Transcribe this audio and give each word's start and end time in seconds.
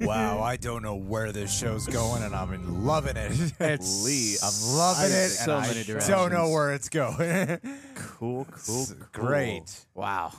wow, 0.00 0.40
I 0.42 0.56
don't 0.56 0.82
know 0.82 0.94
where 0.96 1.32
this 1.32 1.56
show's 1.56 1.86
going, 1.86 2.22
and 2.22 2.34
I'm 2.34 2.84
loving 2.84 3.16
it. 3.16 3.32
It's 3.60 4.04
Lee, 4.04 4.36
I'm 4.42 4.76
loving 4.78 5.10
it. 5.12 5.28
so 5.28 5.56
and 5.58 5.66
many 5.66 5.80
I 5.80 5.82
directions. 5.82 6.08
don't 6.08 6.32
know 6.32 6.50
where 6.50 6.72
it's 6.72 6.88
going. 6.88 7.58
Cool, 7.94 8.44
cool, 8.44 8.82
It's 8.82 8.92
cool. 9.12 9.24
Great. 9.26 9.84
Wow. 9.94 10.32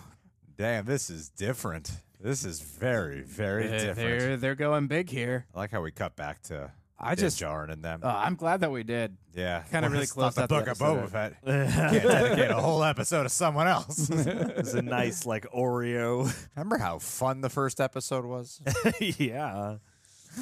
Damn, 0.58 0.86
this 0.86 1.10
is 1.10 1.28
different. 1.30 1.92
This 2.22 2.46
is 2.46 2.62
very, 2.62 3.22
very 3.22 3.68
They're, 3.68 3.80
different. 3.80 3.96
they're 4.20 4.38
they're 4.38 4.56
going 4.56 4.88
big 4.88 5.10
here. 5.10 5.46
I 5.54 5.60
like 5.60 5.72
how 5.72 5.82
we 5.82 5.92
cut 5.92 6.16
back 6.16 6.42
to 6.44 6.72
I 7.04 7.16
just 7.16 7.40
Jarn 7.42 7.70
and 7.72 7.84
them. 7.84 8.02
uh, 8.04 8.08
I'm 8.08 8.36
glad 8.36 8.62
that 8.62 8.72
we 8.72 8.84
did. 8.84 9.16
yeah, 9.36 9.64
kinda 9.72 9.90
really 9.90 10.06
close. 10.08 10.36
closed 10.36 10.38
not 10.38 10.44
out 10.44 10.50
the 10.50 10.74
the 10.74 10.80
book 10.80 11.04
of. 11.04 11.10
Boba 11.10 11.10
Fett. 11.10 11.36
Can't 11.46 12.04
dedicate 12.04 12.52
a 12.52 12.56
whole 12.56 12.84
episode 12.84 13.24
to 13.24 13.30
someone 13.30 13.68
else. 13.68 14.10
It's 14.10 14.74
a 14.74 14.82
nice 14.82 15.26
like 15.26 15.46
Oreo. 15.52 16.32
Remember 16.56 16.78
how 16.78 17.00
fun 17.00 17.42
the 17.42 17.50
first 17.50 17.80
episode 17.82 18.26
was? 18.26 18.62
yeah. 19.00 19.78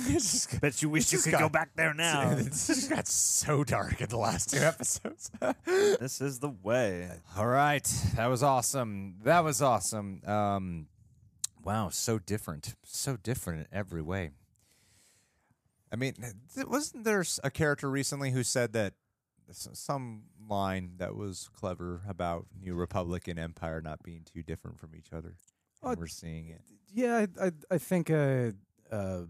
It's 0.07 0.31
just- 0.47 0.61
Bet 0.61 0.81
you 0.81 0.89
wish 0.89 1.11
you 1.11 1.19
could 1.19 1.31
got- 1.33 1.41
go 1.41 1.49
back 1.49 1.71
there 1.75 1.93
now. 1.93 2.31
it 2.31 2.45
just 2.45 2.89
got 2.89 3.07
so 3.07 3.63
dark 3.65 3.99
in 4.01 4.07
the 4.09 4.17
last 4.17 4.49
two 4.51 4.59
episodes. 4.59 5.29
this 5.65 6.21
is 6.21 6.39
the 6.39 6.49
way. 6.63 7.09
All 7.37 7.47
right, 7.47 7.83
that 8.15 8.27
was 8.27 8.41
awesome. 8.43 9.15
That 9.23 9.43
was 9.43 9.61
awesome. 9.61 10.21
Um, 10.25 10.87
wow, 11.63 11.89
so 11.89 12.19
different, 12.19 12.75
so 12.83 13.17
different 13.17 13.61
in 13.61 13.67
every 13.77 14.01
way. 14.01 14.31
I 15.91 15.95
mean, 15.97 16.15
wasn't 16.55 17.03
there 17.03 17.19
s- 17.21 17.39
a 17.43 17.51
character 17.51 17.89
recently 17.89 18.31
who 18.31 18.43
said 18.43 18.73
that 18.73 18.93
s- 19.49 19.67
some 19.73 20.23
line 20.47 20.93
that 20.97 21.15
was 21.15 21.49
clever 21.53 22.01
about 22.07 22.47
New 22.59 22.75
Republic 22.75 23.27
and 23.27 23.37
Empire 23.37 23.81
not 23.81 24.01
being 24.03 24.23
too 24.23 24.41
different 24.43 24.79
from 24.79 24.95
each 24.95 25.11
other? 25.13 25.35
And 25.83 25.91
Uh, 25.91 25.95
we're 25.97 26.07
seeing 26.07 26.47
it. 26.49 26.61
Yeah, 26.93 27.25
I 27.39 27.47
I, 27.47 27.51
I 27.71 27.77
think 27.77 28.09
uh, 28.09 28.51
uh, 28.91 29.23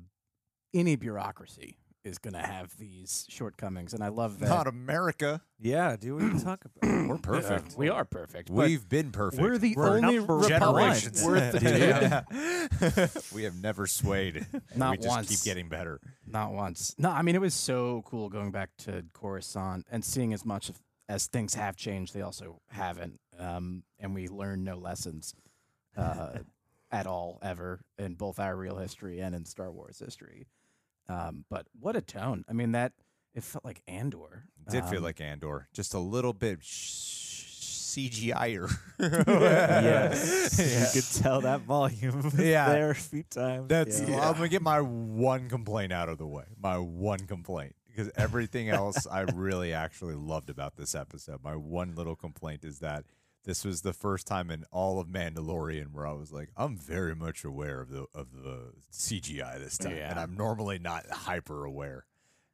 any 0.73 0.95
bureaucracy 0.95 1.77
is 2.03 2.17
going 2.17 2.33
to 2.33 2.39
have 2.41 2.75
these 2.77 3.25
shortcomings, 3.29 3.93
and 3.93 4.03
I 4.03 4.07
love 4.07 4.39
that. 4.39 4.49
Not 4.49 4.67
America. 4.67 5.41
Yeah, 5.59 5.95
do 5.95 6.15
what 6.15 6.23
you 6.23 6.39
talk 6.39 6.65
about. 6.65 6.81
We're 7.07 7.15
Yeah, 7.15 7.17
perfect. 7.21 7.77
we 7.77 7.89
are 7.89 8.05
perfect. 8.05 8.47
but 8.53 8.65
We've 8.67 8.87
been 8.89 9.11
perfect. 9.11 9.41
we're 9.41 9.57
the 9.57 9.75
We're 9.75 9.97
only 9.97 10.17
number 10.17 10.37
republic 10.37 10.59
generations 10.59 11.23
worth 11.23 11.51
the 11.53 11.59
two. 11.59 11.77
Yeah. 12.87 13.07
we 13.35 13.43
have 13.43 13.55
never 13.61 13.85
swayed. 13.87 14.45
Not 14.75 14.91
we 14.91 14.97
just 14.97 15.07
once. 15.09 15.29
keep 15.29 15.43
getting 15.43 15.69
better. 15.69 15.99
Not 16.25 16.51
once. 16.53 16.95
No, 16.97 17.09
I 17.11 17.21
mean 17.21 17.35
it 17.35 17.41
was 17.41 17.53
so 17.53 18.03
cool 18.05 18.29
going 18.29 18.51
back 18.51 18.69
to 18.79 19.03
Coruscant 19.13 19.85
and 19.91 20.03
seeing 20.03 20.33
as 20.33 20.43
much 20.45 20.69
of, 20.69 20.79
as 21.07 21.27
things 21.27 21.53
have 21.55 21.75
changed, 21.75 22.13
they 22.13 22.21
also 22.21 22.61
haven't, 22.69 23.19
um, 23.37 23.83
and 23.99 24.15
we 24.15 24.27
learn 24.27 24.63
no 24.63 24.77
lessons 24.77 25.35
uh, 25.97 26.39
at 26.91 27.05
all 27.05 27.37
ever 27.43 27.81
in 27.99 28.15
both 28.15 28.39
our 28.39 28.55
real 28.55 28.77
history 28.77 29.19
and 29.19 29.35
in 29.35 29.45
Star 29.45 29.71
Wars 29.71 29.99
history. 29.99 30.47
Um, 31.11 31.45
but 31.49 31.67
what 31.79 31.95
a 31.95 32.01
tone! 32.01 32.45
I 32.49 32.53
mean 32.53 32.71
that 32.73 32.93
it 33.33 33.43
felt 33.43 33.65
like 33.65 33.81
Andor. 33.87 34.45
It 34.67 34.71
did 34.71 34.85
feel 34.85 34.99
Um, 34.99 35.03
like 35.03 35.19
Andor, 35.21 35.67
just 35.73 35.93
a 35.93 35.99
little 35.99 36.33
bit 36.33 36.59
sh- 36.63 37.47
CGI-er. 37.91 38.69
yes, 38.99 40.59
Yeah. 40.59 40.79
you 40.95 41.01
could 41.01 41.21
tell 41.23 41.41
that 41.41 41.61
volume. 41.61 42.21
was 42.21 42.39
Yeah. 42.39 42.69
there 42.69 42.91
a 42.91 42.95
few 42.95 43.23
times. 43.23 43.67
That's. 43.67 43.99
yeah. 44.01 44.27
I'm 44.29 44.35
gonna 44.35 44.47
get 44.49 44.61
my 44.61 44.79
one 44.81 45.49
complaint 45.49 45.91
out 45.91 46.09
of 46.09 46.17
the 46.17 46.27
way. 46.27 46.45
My 46.61 46.77
one 46.77 47.19
complaint, 47.19 47.75
because 47.87 48.09
everything 48.15 48.69
else 48.69 49.05
I 49.07 49.21
really 49.21 49.73
actually 49.73 50.15
loved 50.15 50.49
about 50.49 50.75
this 50.77 50.95
episode. 50.95 51.43
My 51.43 51.55
one 51.55 51.95
little 51.95 52.15
complaint 52.15 52.63
is 52.63 52.79
that 52.79 53.03
this 53.43 53.65
was 53.65 53.81
the 53.81 53.93
first 53.93 54.27
time 54.27 54.51
in 54.51 54.65
all 54.71 54.99
of 54.99 55.07
Mandalorian 55.07 55.91
where 55.93 56.05
I 56.05 56.13
was 56.13 56.31
like, 56.31 56.49
I'm 56.55 56.77
very 56.77 57.15
much 57.15 57.43
aware 57.43 57.81
of 57.81 57.89
the 57.89 58.05
of 58.13 58.27
the 58.43 58.73
CGI 58.91 59.57
this 59.59 59.77
time, 59.77 59.93
and 60.09 60.19
I'm 60.19 60.35
normally 60.35 60.79
not 60.79 61.05
hyper 61.09 61.65
aware. 61.65 62.05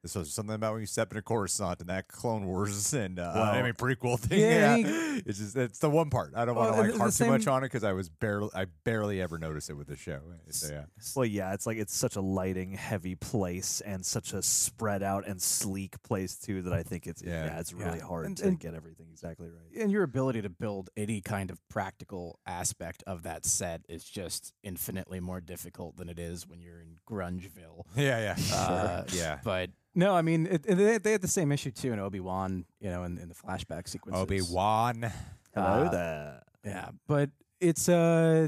This 0.07 0.16
was 0.16 0.31
something 0.34 0.56
about 0.56 0.72
when 0.72 0.79
you 0.81 0.85
step 0.88 1.12
into 1.12 1.22
Coruscant 1.22 1.81
and 1.81 1.90
that 1.90 2.07
Clone 2.07 2.45
Wars 2.45 2.94
and 2.94 3.19
uh, 3.19 3.29
Well, 3.35 3.44
I 3.44 3.62
mean 3.62 3.73
prequel 3.73 4.18
thing. 4.19 4.40
yeah, 4.40 4.78
Yeah, 4.78 5.19
it's 5.25 5.38
just 5.38 5.57
it's 5.57 5.79
the 5.79 5.90
one 5.90 6.09
part 6.09 6.31
I 6.34 6.45
don't 6.45 6.56
want 6.56 6.75
to 6.75 6.79
like 6.81 6.91
the 6.94 6.97
harp 6.97 7.13
too 7.13 7.25
much 7.28 7.45
on 7.45 7.63
it 7.63 7.66
because 7.66 7.84
I 7.84 7.91
was 7.91 8.07
barely 8.07 8.50
I 8.56 8.67
barely 8.85 9.22
ever 9.22 9.38
noticed 9.38 9.69
it 9.69 9.73
with 9.73 9.88
the 9.88 9.97
show. 9.97 10.22
So, 10.50 10.69
yeah. 10.73 10.84
Well, 11.13 11.25
yeah, 11.25 11.53
it's 11.53 11.67
like 11.67 11.78
it's 11.78 11.94
such 11.94 12.16
a 12.16 12.22
lighting 12.22 12.72
heavy 12.72 13.16
place 13.16 13.81
and 13.81 14.06
such 14.06 14.31
a 14.31 14.41
spread 14.41 15.03
out 15.03 15.28
and 15.28 15.41
sleek 15.41 16.01
place 16.03 16.38
too 16.38 16.62
that 16.62 16.72
I 16.73 16.84
think 16.84 17.06
it's 17.06 17.22
yeah, 17.22 17.46
Yeah. 17.47 17.59
it's 17.59 17.73
really 17.73 17.97
Yeah. 17.97 18.06
hard 18.06 18.25
And- 18.28 18.38
to 18.38 18.47
and- 18.47 18.59
get 18.62 18.75
everything 18.75 19.07
exactly 19.12 19.47
right. 19.50 19.81
and 19.81 19.91
your 19.91 20.03
ability 20.03 20.41
to 20.44 20.50
build 20.50 20.90
any 20.96 21.19
kind 21.19 21.51
of 21.51 21.59
practical 21.67 22.40
aspect 22.46 23.03
of 23.06 23.23
that 23.23 23.46
set 23.46 23.81
is 23.90 24.06
just 24.06 24.53
infinitely 24.63 25.19
more 25.19 25.41
difficult 25.41 25.97
than 25.97 26.07
it 26.07 26.17
is 26.17 26.47
when 26.47 26.62
you're 26.62 26.79
in 26.79 26.96
Grungeville. 27.09 27.84
Yeah, 27.97 28.35
yeah, 28.38 28.56
Uh, 28.56 29.03
yeah. 29.12 29.40
But 29.44 29.72
no, 29.97 30.16
I 30.16 30.22
mean 30.22 30.46
it, 30.47 30.63
it- 30.66 30.75
they, 30.75 30.97
they 30.97 31.12
had 31.12 31.22
the 31.22 31.28
same 31.28 31.52
issue 31.52 31.72
too 31.72 31.91
in 31.91 32.00
Obi 32.00 32.19
Wan, 32.22 32.63
you 32.80 32.90
know, 32.90 33.03
in, 33.03 33.18
in 33.18 33.28
the 33.28 33.35
flashback 33.35 33.90
sequences. 33.90 34.22
Obi 34.22 34.41
Wan. 34.41 35.12
Hello 35.53 35.84
Uh, 35.85 35.90
there. 35.91 36.44
Yeah, 36.63 36.90
but 37.08 37.30
it's 37.59 37.90
uh, 37.90 38.47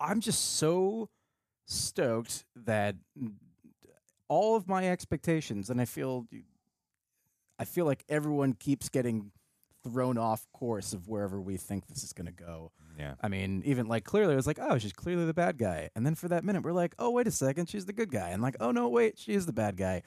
I'm 0.00 0.20
just 0.20 0.56
so 0.56 1.08
stoked 1.66 2.44
that 2.54 2.96
all 4.28 4.56
of 4.56 4.68
my 4.68 4.88
expectations, 4.88 5.70
and 5.70 5.80
I 5.80 5.84
feel, 5.84 6.26
I 7.58 7.64
feel 7.64 7.86
like 7.86 8.04
everyone 8.08 8.54
keeps 8.54 8.88
getting 8.88 9.30
thrown 9.84 10.18
off 10.18 10.46
course 10.52 10.92
of 10.92 11.08
wherever 11.08 11.40
we 11.40 11.56
think 11.56 11.86
this 11.86 12.02
is 12.02 12.12
going 12.12 12.26
to 12.26 12.32
go. 12.32 12.72
Yeah. 12.98 13.14
I 13.20 13.28
mean, 13.28 13.62
even 13.66 13.86
like 13.88 14.04
clearly, 14.04 14.32
it 14.32 14.36
was 14.36 14.46
like, 14.46 14.58
oh, 14.60 14.78
she's 14.78 14.92
clearly 14.92 15.26
the 15.26 15.34
bad 15.34 15.58
guy, 15.58 15.90
and 15.94 16.04
then 16.06 16.14
for 16.14 16.28
that 16.28 16.44
minute, 16.44 16.62
we're 16.62 16.72
like, 16.72 16.94
oh, 16.98 17.10
wait 17.10 17.26
a 17.26 17.30
second, 17.30 17.68
she's 17.68 17.84
the 17.86 17.92
good 17.92 18.10
guy, 18.10 18.30
and 18.30 18.42
like, 18.42 18.56
oh 18.60 18.70
no, 18.70 18.88
wait, 18.88 19.18
she 19.18 19.32
is 19.34 19.44
the 19.46 19.52
bad 19.52 19.76
guy. 19.76 20.02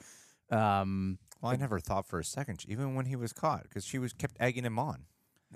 Um, 0.50 1.18
Well, 1.40 1.52
I 1.52 1.56
never 1.56 1.78
thought 1.78 2.06
for 2.06 2.18
a 2.18 2.24
second, 2.24 2.64
even 2.68 2.94
when 2.96 3.06
he 3.06 3.16
was 3.16 3.32
caught, 3.32 3.62
because 3.64 3.84
she 3.84 3.98
was 3.98 4.12
kept 4.12 4.36
egging 4.40 4.64
him 4.64 4.78
on. 4.78 5.04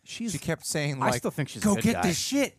she's. 0.05 0.33
She 0.33 0.39
kept 0.39 0.65
saying 0.65 1.03
I 1.03 1.11
still 1.13 1.31
think 1.33 1.49
she's 1.49 1.63
"Go 1.65 1.75
get 1.75 1.95
guy." 1.95 2.03
this 2.03 2.19
shit. 2.19 2.57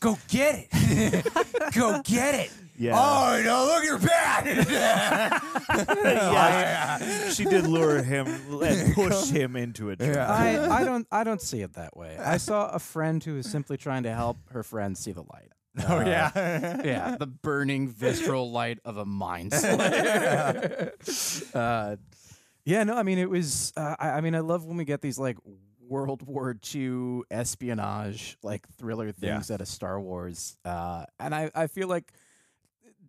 Go 0.00 0.18
get 0.28 0.68
it. 0.72 1.24
Go 1.74 2.00
get 2.02 2.34
it." 2.34 2.50
Yeah. 2.76 2.94
Oh 2.98 3.40
no! 3.44 3.66
Look, 3.66 3.84
you're 3.84 3.98
bad. 3.98 4.46
yeah, 6.04 7.30
she 7.30 7.44
did 7.44 7.66
lure 7.66 8.02
him 8.02 8.26
and 8.62 8.94
push 8.96 9.28
him 9.30 9.54
into 9.56 9.90
a 9.90 9.96
trap. 9.96 10.28
I, 10.28 10.58
I 10.80 10.84
don't 10.84 11.06
I 11.12 11.24
don't 11.24 11.40
see 11.40 11.60
it 11.62 11.74
that 11.74 11.96
way. 11.96 12.16
I 12.18 12.36
saw 12.38 12.70
a 12.70 12.78
friend 12.78 13.22
who 13.22 13.34
was 13.34 13.48
simply 13.48 13.76
trying 13.76 14.02
to 14.04 14.12
help 14.12 14.38
her 14.50 14.62
friend 14.62 14.98
see 14.98 15.12
the 15.12 15.22
light. 15.22 15.50
oh 15.88 15.98
Uh, 15.98 16.04
yeah. 16.04 16.82
yeah, 16.84 17.16
the 17.16 17.26
burning 17.26 17.88
visceral 17.88 18.50
light 18.50 18.78
of 18.84 18.96
a 18.96 19.04
mind 19.04 19.52
flayer. 19.52 20.90
uh, 21.54 21.96
yeah, 22.64 22.84
no, 22.84 22.94
I 22.96 23.02
mean 23.02 23.18
it 23.18 23.30
was. 23.30 23.72
Uh, 23.76 23.94
I, 23.98 24.10
I 24.10 24.20
mean, 24.20 24.34
I 24.34 24.40
love 24.40 24.64
when 24.66 24.76
we 24.76 24.84
get 24.84 25.00
these 25.00 25.18
like 25.18 25.36
World 25.86 26.22
War 26.22 26.56
II 26.74 27.22
espionage 27.30 28.36
like 28.42 28.66
thriller 28.78 29.12
things 29.12 29.50
out 29.50 29.60
of 29.60 29.68
Star 29.68 30.00
Wars, 30.00 30.56
uh, 30.64 31.04
and 31.20 31.34
I 31.34 31.50
I 31.54 31.66
feel 31.68 31.88
like. 31.88 32.12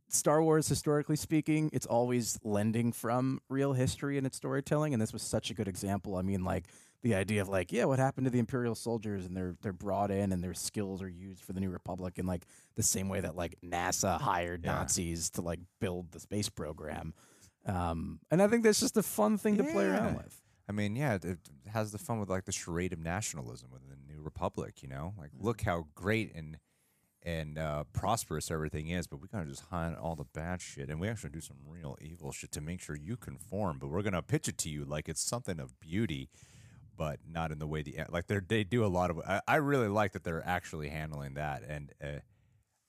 Star 0.08 0.42
Wars, 0.42 0.68
historically 0.68 1.16
speaking, 1.16 1.70
it's 1.74 1.86
always 1.86 2.40
lending 2.44 2.92
from 2.92 3.42
real 3.50 3.74
history 3.74 4.18
in 4.18 4.26
its 4.26 4.38
storytelling, 4.38 4.94
and 4.94 5.02
this 5.02 5.12
was 5.14 5.22
such 5.22 5.50
a 5.50 5.54
good 5.54 5.68
example. 5.68 6.16
I 6.16 6.22
mean, 6.22 6.44
like 6.44 6.66
the 7.02 7.16
idea 7.16 7.42
of 7.42 7.50
like, 7.50 7.72
yeah, 7.72 7.86
what 7.86 8.00
happened 8.00 8.26
to 8.26 8.32
the 8.32 8.40
Imperial 8.40 8.76
soldiers, 8.76 9.26
and 9.26 9.36
they're 9.36 9.56
they're 9.62 9.74
brought 9.74 10.12
in, 10.12 10.32
and 10.32 10.44
their 10.44 10.54
skills 10.54 11.02
are 11.02 11.10
used 11.10 11.44
for 11.44 11.54
the 11.54 11.60
New 11.60 11.70
Republic, 11.70 12.18
in 12.18 12.26
like 12.26 12.46
the 12.76 12.84
same 12.84 13.10
way 13.10 13.20
that 13.22 13.36
like 13.36 13.56
NASA 13.64 14.20
hired 14.20 14.64
Yeah. 14.64 14.74
Nazis 14.76 15.30
to 15.32 15.42
like 15.42 15.60
build 15.80 16.12
the 16.12 16.20
space 16.20 16.50
program. 16.50 17.14
Um, 17.66 18.20
and 18.30 18.42
I 18.42 18.48
think 18.48 18.64
that's 18.64 18.80
just 18.80 18.98
a 18.98 19.04
fun 19.04 19.38
thing 19.38 19.58
to 19.58 19.64
play 19.64 19.86
around 19.88 20.16
with. 20.18 20.42
I 20.70 20.72
mean, 20.72 20.96
yeah, 20.96 21.16
it 21.16 21.26
it 21.26 21.40
has 21.74 21.92
the 21.92 21.98
fun 21.98 22.20
with 22.20 22.30
like 22.30 22.46
the 22.46 22.52
charade 22.52 22.94
of 22.94 23.00
nationalism 23.00 23.70
within 23.72 23.90
the 23.90 24.14
New 24.14 24.22
Republic. 24.22 24.82
You 24.82 24.90
know, 24.90 25.14
like 25.18 25.32
look 25.40 25.62
how 25.62 25.88
great 25.96 26.34
and 26.36 26.58
and 27.26 27.58
uh, 27.58 27.84
prosperous 27.92 28.52
everything 28.52 28.90
is, 28.90 29.08
but 29.08 29.20
we 29.20 29.28
gotta 29.28 29.48
just 29.50 29.64
hide 29.72 29.96
all 29.96 30.16
the 30.16 30.26
bad 30.26 30.62
shit, 30.62 30.90
and 30.90 31.00
we 31.00 31.10
actually 31.10 31.32
do 31.32 31.42
some 31.42 31.58
real 31.68 31.98
evil 32.00 32.32
shit 32.32 32.52
to 32.52 32.62
make 32.62 32.80
sure 32.80 32.96
you 32.96 33.18
conform. 33.18 33.80
But 33.80 33.88
we're 33.88 34.04
gonna 34.04 34.22
pitch 34.22 34.48
it 34.48 34.58
to 34.60 34.70
you 34.70 34.86
like 34.86 35.10
it's 35.10 35.22
something 35.22 35.60
of 35.60 35.80
beauty, 35.80 36.30
but 36.96 37.20
not 37.28 37.52
in 37.52 37.60
the 37.60 37.68
way 37.68 37.82
the 37.82 37.98
like 38.10 38.28
they 38.28 38.40
they 38.48 38.64
do 38.64 38.86
a 38.86 38.88
lot 38.88 39.10
of. 39.10 39.20
I, 39.28 39.42
I 39.48 39.56
really 39.56 39.88
like 39.88 40.12
that 40.14 40.24
they're 40.24 40.46
actually 40.46 40.90
handling 40.90 41.34
that, 41.34 41.64
and 41.68 41.92
uh, 42.02 42.20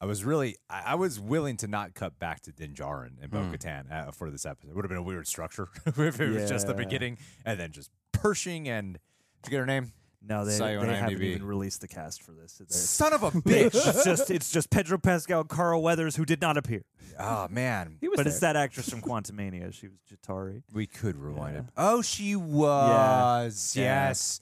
I 0.01 0.05
was 0.05 0.23
really 0.23 0.57
I, 0.69 0.83
I 0.89 0.95
was 0.97 1.19
willing 1.19 1.57
to 1.59 1.67
not 1.67 1.95
cut 1.95 2.19
back 2.19 2.43
to 2.43 2.53
Din 2.53 2.75
Djarin 2.75 3.23
and 3.23 3.31
Bo 3.31 3.39
Katan 3.39 3.91
uh, 3.91 4.11
for 4.11 4.31
this 4.31 4.45
episode. 4.45 4.71
It 4.71 4.77
would 4.77 4.85
have 4.85 4.91
been 4.91 4.99
a 4.99 5.03
weird 5.03 5.27
structure 5.27 5.69
if 5.87 6.21
it 6.21 6.31
was 6.31 6.49
just 6.49 6.67
the 6.67 6.75
beginning 6.75 7.17
and 7.45 7.59
then 7.59 7.73
just 7.73 7.91
Pershing 8.13 8.69
and 8.69 8.95
did 9.43 9.47
you 9.47 9.51
get 9.51 9.59
her 9.59 9.67
name? 9.67 9.93
No, 10.29 10.45
they, 10.45 10.53
Saw 10.57 10.69
you 10.69 10.79
on 10.79 10.87
they 10.89 10.97
haven't 10.97 11.19
IMDb. 11.19 11.23
even 11.23 11.45
released 11.45 11.81
the 11.81 11.89
cast 11.89 12.23
for 12.23 12.33
this. 12.33 12.55
They're- 12.55 12.67
Son 12.69 13.13
of 13.13 13.23
a 13.23 13.31
bitch! 13.43 13.67
it's 13.75 14.05
just 14.05 14.31
it's 14.31 14.51
just 14.51 14.71
Pedro 14.71 14.99
Pascal, 14.99 15.41
and 15.41 15.49
Carl 15.49 15.83
Weathers, 15.83 16.17
who 16.17 16.25
did 16.25 16.41
not 16.41 16.57
appear, 16.57 16.83
oh 17.19 17.47
man, 17.51 17.97
He 18.01 18.09
was 18.09 18.17
but 18.17 18.25
there. 18.25 18.31
it's 18.33 18.41
that 18.41 18.57
actress 18.57 18.89
from 18.89 19.03
Quantumania. 19.03 19.73
She 19.73 19.89
was 19.89 19.99
Jatari. 20.11 20.63
we 20.73 20.87
could 20.87 21.17
rewind 21.17 21.55
Yeah. 21.55 21.61
it. 21.61 21.67
Oh, 21.77 22.03
she 22.03 22.35
was 22.37 23.75
Yeah. 23.77 24.09
yes. 24.09 24.41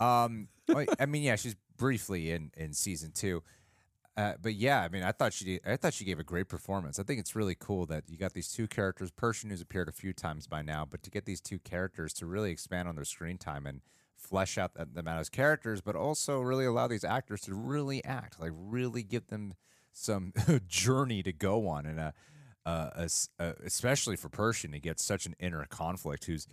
Um, 0.00 0.48
wait, 0.68 0.88
I 1.00 1.06
mean, 1.06 1.22
yeah, 1.22 1.36
she's 1.36 1.56
briefly 1.76 2.30
in 2.30 2.50
in 2.56 2.72
season 2.72 3.10
two. 3.12 3.42
uh, 4.16 4.34
but 4.40 4.54
yeah, 4.54 4.80
I 4.82 4.88
mean, 4.88 5.02
I 5.02 5.10
thought 5.12 5.32
she, 5.32 5.58
I 5.66 5.76
thought 5.76 5.92
she 5.94 6.04
gave 6.04 6.20
a 6.20 6.24
great 6.24 6.48
performance. 6.48 6.98
I 7.00 7.02
think 7.02 7.18
it's 7.18 7.34
really 7.34 7.56
cool 7.58 7.86
that 7.86 8.04
you 8.08 8.16
got 8.16 8.32
these 8.32 8.48
two 8.52 8.68
characters, 8.68 9.10
Pershing 9.10 9.50
who's 9.50 9.60
appeared 9.60 9.88
a 9.88 9.92
few 9.92 10.12
times 10.12 10.46
by 10.46 10.62
now, 10.62 10.84
but 10.88 11.02
to 11.02 11.10
get 11.10 11.24
these 11.24 11.40
two 11.40 11.58
characters 11.58 12.12
to 12.14 12.26
really 12.26 12.50
expand 12.52 12.86
on 12.88 12.94
their 12.94 13.04
screen 13.04 13.38
time 13.38 13.66
and 13.66 13.80
flesh 14.24 14.58
out 14.58 14.74
the, 14.74 14.86
them 14.86 15.06
out 15.06 15.18
as 15.18 15.28
characters, 15.28 15.80
but 15.80 15.94
also 15.94 16.40
really 16.40 16.64
allow 16.64 16.86
these 16.88 17.04
actors 17.04 17.42
to 17.42 17.54
really 17.54 18.04
act, 18.04 18.40
like 18.40 18.52
really 18.54 19.02
give 19.02 19.26
them 19.28 19.54
some 19.92 20.32
journey 20.66 21.22
to 21.22 21.32
go 21.32 21.68
on, 21.68 21.86
and 21.86 22.00
a, 22.00 22.14
uh, 22.66 22.90
a 22.96 23.02
s- 23.02 23.28
uh, 23.38 23.52
especially 23.64 24.16
for 24.16 24.28
Pershing 24.28 24.72
to 24.72 24.80
get 24.80 24.98
such 24.98 25.26
an 25.26 25.34
inner 25.38 25.64
conflict, 25.66 26.24
who's 26.24 26.46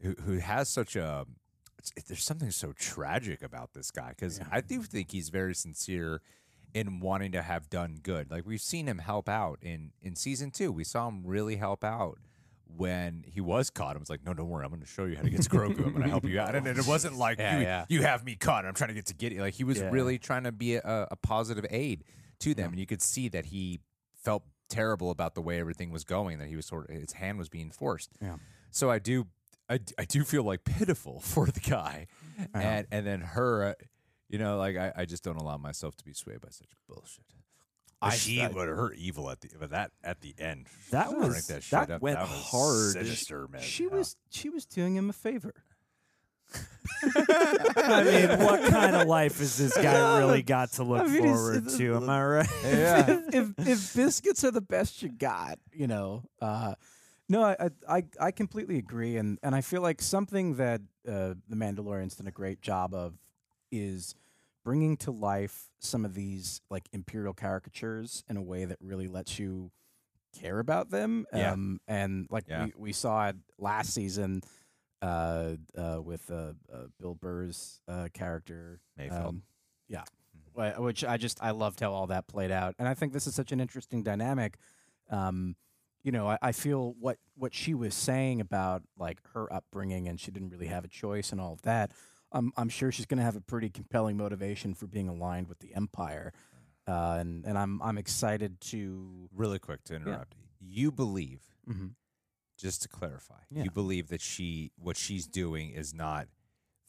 who, 0.00 0.14
who 0.24 0.38
has 0.38 0.68
such 0.68 0.96
a 0.96 1.26
it's, 1.78 1.92
there's 2.08 2.24
something 2.24 2.50
so 2.50 2.72
tragic 2.72 3.42
about 3.42 3.74
this 3.74 3.90
guy 3.90 4.10
because 4.10 4.40
I 4.50 4.60
do 4.60 4.82
think 4.82 5.10
he's 5.12 5.28
very 5.28 5.54
sincere 5.54 6.22
in 6.74 7.00
wanting 7.00 7.32
to 7.32 7.42
have 7.42 7.70
done 7.70 7.98
good. 8.02 8.30
Like 8.30 8.46
we've 8.46 8.60
seen 8.60 8.86
him 8.86 8.98
help 8.98 9.28
out 9.28 9.58
in 9.62 9.92
in 10.02 10.14
season 10.16 10.50
two. 10.50 10.72
We 10.72 10.84
saw 10.84 11.08
him 11.08 11.22
really 11.24 11.56
help 11.56 11.84
out 11.84 12.18
when 12.76 13.24
he 13.26 13.40
was 13.40 13.70
caught. 13.70 13.96
I 13.96 13.98
was 13.98 14.10
like, 14.10 14.24
no, 14.24 14.34
don't 14.34 14.48
worry, 14.48 14.64
I'm 14.64 14.70
going 14.70 14.80
to 14.82 14.86
show 14.86 15.04
you 15.04 15.16
how 15.16 15.22
to 15.22 15.30
get 15.30 15.42
to 15.42 15.48
Grogu. 15.50 15.78
I'm 15.84 15.92
going 15.92 16.02
to 16.02 16.08
help 16.08 16.24
you 16.24 16.38
out. 16.40 16.54
And 16.54 16.66
it 16.66 16.86
wasn't 16.86 17.16
like 17.18 17.38
Yeah, 17.38 17.56
you, 17.58 17.62
yeah. 17.64 17.84
you 17.88 18.02
have 18.02 18.24
me 18.24 18.34
caught. 18.36 18.64
I'm 18.66 18.74
trying 18.74 18.88
to 18.88 18.94
get 18.94 19.06
to 19.06 19.14
get 19.14 19.32
you. 19.32 19.40
Like 19.40 19.54
he 19.54 19.64
was 19.64 19.78
Yeah. 19.78 19.90
really 19.90 20.18
trying 20.18 20.44
to 20.44 20.52
be 20.52 20.74
a, 20.76 21.08
a 21.10 21.16
positive 21.16 21.64
aid 21.70 22.04
to 22.40 22.54
them, 22.54 22.70
and 22.70 22.78
you 22.78 22.86
could 22.86 23.00
see 23.02 23.28
that 23.28 23.46
he 23.46 23.80
felt 24.22 24.42
terrible 24.68 25.10
about 25.10 25.34
the 25.34 25.40
way 25.40 25.58
everything 25.60 25.90
was 25.90 26.04
going. 26.04 26.38
That 26.38 26.48
he 26.48 26.56
was 26.56 26.66
sort 26.66 26.90
of 26.90 26.94
his 26.96 27.12
hand 27.12 27.38
was 27.38 27.48
being 27.48 27.70
forced. 27.70 28.10
Yeah. 28.20 28.36
So 28.70 28.90
I 28.90 28.98
do, 28.98 29.26
I, 29.70 29.78
I 29.98 30.04
do 30.04 30.22
feel 30.24 30.42
like 30.42 30.64
pitiful 30.64 31.20
for 31.24 31.46
the 31.46 31.60
guy, 31.60 32.08
and 32.52 32.86
and 32.90 33.06
then 33.06 33.20
her, 33.22 33.64
uh, 33.68 33.74
you 34.28 34.38
know, 34.38 34.58
like 34.58 34.76
I, 34.76 34.92
I 34.96 35.04
just 35.06 35.22
don't 35.24 35.36
allow 35.36 35.56
myself 35.56 35.96
to 35.96 36.04
be 36.04 36.12
swayed 36.12 36.40
by 36.42 36.48
such 36.50 36.68
bullshit. 36.88 37.24
I- 38.02 38.14
she, 38.14 38.42
I- 38.42 38.48
but 38.48 38.68
her 38.68 38.92
evil 38.92 39.30
at 39.30 39.40
the, 39.40 39.48
but 39.58 39.70
that 39.70 39.90
at 40.04 40.20
the 40.20 40.34
end, 40.38 40.66
That 40.90 41.08
cranked 41.08 41.24
was- 41.26 41.46
that, 41.48 41.62
shit 41.62 41.70
that 41.70 41.90
up. 41.90 42.02
went 42.02 42.18
was 42.18 42.28
hard. 42.28 42.92
Sinister, 42.92 43.48
man. 43.48 43.62
She 43.62 43.86
was 43.86 44.16
she 44.30 44.48
was 44.50 44.66
doing 44.66 44.96
him 44.96 45.08
a 45.10 45.12
favor. 45.14 45.54
I 47.02 48.04
mean, 48.04 48.44
what 48.44 48.62
kind 48.70 48.94
of 48.96 49.08
life 49.08 49.38
has 49.38 49.56
this 49.58 49.74
guy 49.76 50.18
really 50.18 50.42
got 50.42 50.72
to 50.72 50.84
look 50.84 51.02
I 51.02 51.06
mean, 51.06 51.22
forward 51.22 51.56
it's- 51.56 51.76
to? 51.78 51.96
Am 51.96 52.08
I 52.08 52.24
right? 52.24 52.48
Yeah. 52.64 53.20
if, 53.32 53.34
if 53.58 53.68
if 53.68 53.94
biscuits 53.96 54.44
are 54.44 54.50
the 54.50 54.60
best 54.60 55.02
you 55.02 55.08
got, 55.08 55.58
you 55.72 55.86
know. 55.86 56.22
Uh, 56.40 56.74
no, 57.28 57.42
I, 57.42 57.56
I 57.60 57.70
I 57.98 58.04
I 58.20 58.30
completely 58.30 58.78
agree, 58.78 59.16
and 59.16 59.38
and 59.42 59.54
I 59.54 59.60
feel 59.60 59.82
like 59.82 60.00
something 60.00 60.54
that 60.56 60.80
uh, 61.08 61.34
the 61.48 61.56
Mandalorian's 61.56 62.14
done 62.16 62.28
a 62.28 62.32
great 62.32 62.60
job 62.62 62.94
of 62.94 63.14
is 63.72 64.14
bringing 64.66 64.96
to 64.96 65.12
life 65.12 65.68
some 65.78 66.04
of 66.04 66.12
these 66.12 66.60
like 66.70 66.88
imperial 66.92 67.32
caricatures 67.32 68.24
in 68.28 68.36
a 68.36 68.42
way 68.42 68.64
that 68.64 68.76
really 68.80 69.06
lets 69.06 69.38
you 69.38 69.70
care 70.36 70.58
about 70.58 70.90
them. 70.90 71.24
Yeah. 71.32 71.52
Um, 71.52 71.78
and 71.86 72.26
like 72.30 72.46
Yeah. 72.48 72.64
we, 72.64 72.72
we 72.76 72.92
saw 72.92 73.28
it 73.28 73.36
last 73.60 73.94
season 73.94 74.42
uh, 75.00 75.52
uh, 75.78 76.00
with 76.02 76.28
uh, 76.32 76.54
uh, 76.72 76.86
Bill 76.98 77.14
Burr's 77.14 77.80
uh, 77.86 78.08
character. 78.12 78.80
Mayfeld. 78.98 79.26
Um, 79.28 79.42
yeah. 79.88 80.02
Wh- 80.54 80.80
Which 80.80 81.04
I 81.04 81.16
just, 81.16 81.38
I 81.40 81.52
loved 81.52 81.78
how 81.78 81.92
all 81.92 82.08
that 82.08 82.26
played 82.26 82.50
out. 82.50 82.74
And 82.80 82.88
I 82.88 82.94
think 82.94 83.12
this 83.12 83.28
is 83.28 83.36
such 83.36 83.52
an 83.52 83.60
interesting 83.60 84.02
dynamic. 84.02 84.56
Um, 85.10 85.54
you 86.02 86.10
know, 86.10 86.28
I, 86.28 86.38
I 86.42 86.50
feel 86.50 86.96
what, 86.98 87.18
what 87.36 87.54
she 87.54 87.72
was 87.72 87.94
saying 87.94 88.40
about 88.40 88.82
like 88.98 89.18
her 89.34 89.52
upbringing 89.52 90.08
and 90.08 90.18
she 90.18 90.32
didn't 90.32 90.48
really 90.50 90.66
have 90.66 90.84
a 90.84 90.88
choice 90.88 91.30
and 91.30 91.40
all 91.40 91.52
of 91.52 91.62
that. 91.62 91.92
I'm, 92.32 92.52
I'm 92.56 92.68
sure 92.68 92.90
she's 92.92 93.06
going 93.06 93.18
to 93.18 93.24
have 93.24 93.36
a 93.36 93.40
pretty 93.40 93.70
compelling 93.70 94.16
motivation 94.16 94.74
for 94.74 94.86
being 94.86 95.08
aligned 95.08 95.48
with 95.48 95.58
the 95.60 95.74
Empire. 95.74 96.32
Uh, 96.88 97.16
and, 97.20 97.44
and 97.44 97.56
I'm, 97.58 97.80
I'm 97.82 97.98
excited 97.98 98.60
to. 98.62 99.28
really 99.34 99.58
quick 99.58 99.82
to 99.84 99.94
interrupt. 99.96 100.34
You 100.60 100.90
believe, 100.92 101.40
Mhm. 101.68 101.92
just 102.58 102.82
to 102.82 102.88
clarify, 102.88 103.40
Yeah. 103.50 103.64
you 103.64 103.70
believe 103.70 104.08
that 104.08 104.20
she, 104.20 104.72
what 104.76 104.96
she's 104.96 105.26
doing 105.26 105.70
is 105.70 105.92
not. 105.94 106.28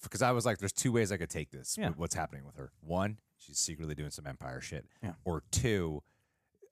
Because 0.03 0.21
I 0.21 0.31
was 0.31 0.45
like, 0.45 0.59
there's 0.59 0.71
two 0.73 0.91
ways 0.91 1.11
I 1.11 1.17
could 1.17 1.29
take 1.31 1.49
this. 1.51 1.75
Yeah. 1.77 1.89
What's 1.97 2.13
happening 2.15 2.45
with 2.45 2.55
her? 2.57 2.71
One, 2.81 3.17
she's 3.37 3.57
secretly 3.57 3.95
doing 3.95 4.11
some 4.11 4.27
Empire 4.27 4.61
shit. 4.61 4.85
Yeah. 5.01 5.13
Or 5.25 5.41
two, 5.51 6.03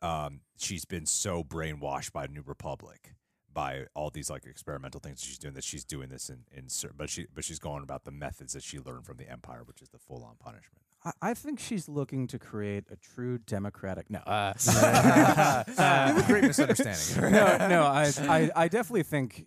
um, 0.04 0.42
she's 0.58 0.86
been 0.86 1.06
so 1.08 1.44
brainwashed 1.44 2.12
by 2.12 2.28
New 2.28 2.44
Republic 2.46 3.16
by 3.56 3.86
all 3.96 4.12
these 4.12 4.30
like 4.30 4.46
experimental 4.46 5.00
things 5.00 5.24
she's 5.24 5.40
doing 5.40 5.56
that 5.56 5.64
she's 5.64 5.84
doing 5.86 6.10
this 6.10 6.30
in 6.30 6.40
in 6.52 6.68
but 6.96 7.10
she 7.10 7.26
but 7.34 7.44
she's 7.44 7.58
going 7.58 7.82
about 7.82 8.04
the 8.04 8.12
methods 8.12 8.54
that 8.54 8.62
she 8.62 8.78
learned 8.78 9.06
from 9.06 9.18
the 9.18 9.28
Empire, 9.28 9.64
which 9.66 9.82
is 9.82 9.90
the 9.90 9.98
full 9.98 10.24
on 10.24 10.36
punishment. 10.38 10.82
I, 11.04 11.12
I 11.32 11.34
think 11.34 11.60
she's 11.60 11.88
looking 11.90 12.28
to 12.28 12.38
create 12.38 12.84
a 12.92 12.98
true 12.98 13.40
democratic. 13.40 14.12
No, 14.12 14.20
uh, 14.20 14.54
you 14.66 15.74
have 15.78 16.18
a 16.18 16.24
great 16.28 16.44
misunderstanding. 16.44 17.32
no, 17.32 17.68
no. 17.68 17.84
I, 17.84 18.12
I, 18.20 18.52
I 18.56 18.68
definitely 18.68 19.04
think 19.04 19.46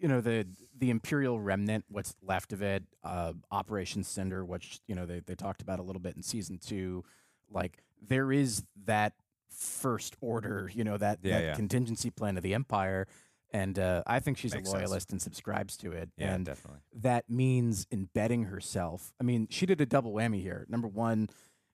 you 0.00 0.08
know 0.08 0.20
the 0.20 0.46
the 0.76 0.90
Imperial 0.90 1.40
remnant, 1.40 1.84
what's 1.88 2.14
left 2.22 2.52
of 2.52 2.62
it, 2.62 2.84
uh, 3.02 3.32
Operation 3.50 4.04
Cinder, 4.04 4.44
which 4.44 4.80
you 4.86 4.94
know 4.94 5.04
they 5.04 5.20
they 5.20 5.34
talked 5.34 5.60
about 5.60 5.80
a 5.80 5.82
little 5.82 6.00
bit 6.00 6.16
in 6.16 6.22
season 6.22 6.58
two. 6.58 7.04
Like 7.50 7.82
there 8.00 8.30
is 8.30 8.62
that 8.84 9.14
first 9.50 10.16
order, 10.20 10.70
you 10.72 10.84
know 10.84 10.96
that, 10.96 11.18
Yeah, 11.22 11.38
that 11.38 11.44
yeah. 11.44 11.54
contingency 11.54 12.10
plan 12.10 12.36
of 12.36 12.42
the 12.42 12.54
Empire, 12.54 13.08
and 13.50 13.78
uh, 13.78 14.02
I 14.06 14.20
think 14.20 14.36
she's 14.38 14.54
Makes 14.54 14.68
a 14.68 14.72
sense. 14.72 14.82
loyalist 14.82 15.12
and 15.12 15.22
subscribes 15.22 15.76
to 15.78 15.92
it. 15.92 16.10
yeah, 16.16 16.34
and 16.34 16.44
definitely. 16.44 16.80
that 16.96 17.30
means 17.30 17.86
embedding 17.90 18.44
herself. 18.44 19.12
I 19.20 19.24
mean, 19.24 19.48
she 19.50 19.64
did 19.66 19.80
a 19.80 19.86
double 19.86 20.12
whammy 20.12 20.42
here. 20.42 20.66
Number 20.68 20.88
one, 20.88 21.28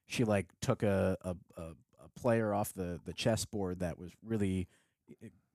she 0.06 0.25
like 0.25 0.47
took 0.61 0.82
a 0.82 1.17
a, 1.23 1.35
a, 1.56 1.62
a 1.62 2.09
player 2.17 2.55
off 2.55 2.73
the 2.73 3.00
the 3.05 3.12
chessboard 3.12 3.81
that 3.81 3.99
was 3.99 4.12
really 4.23 4.69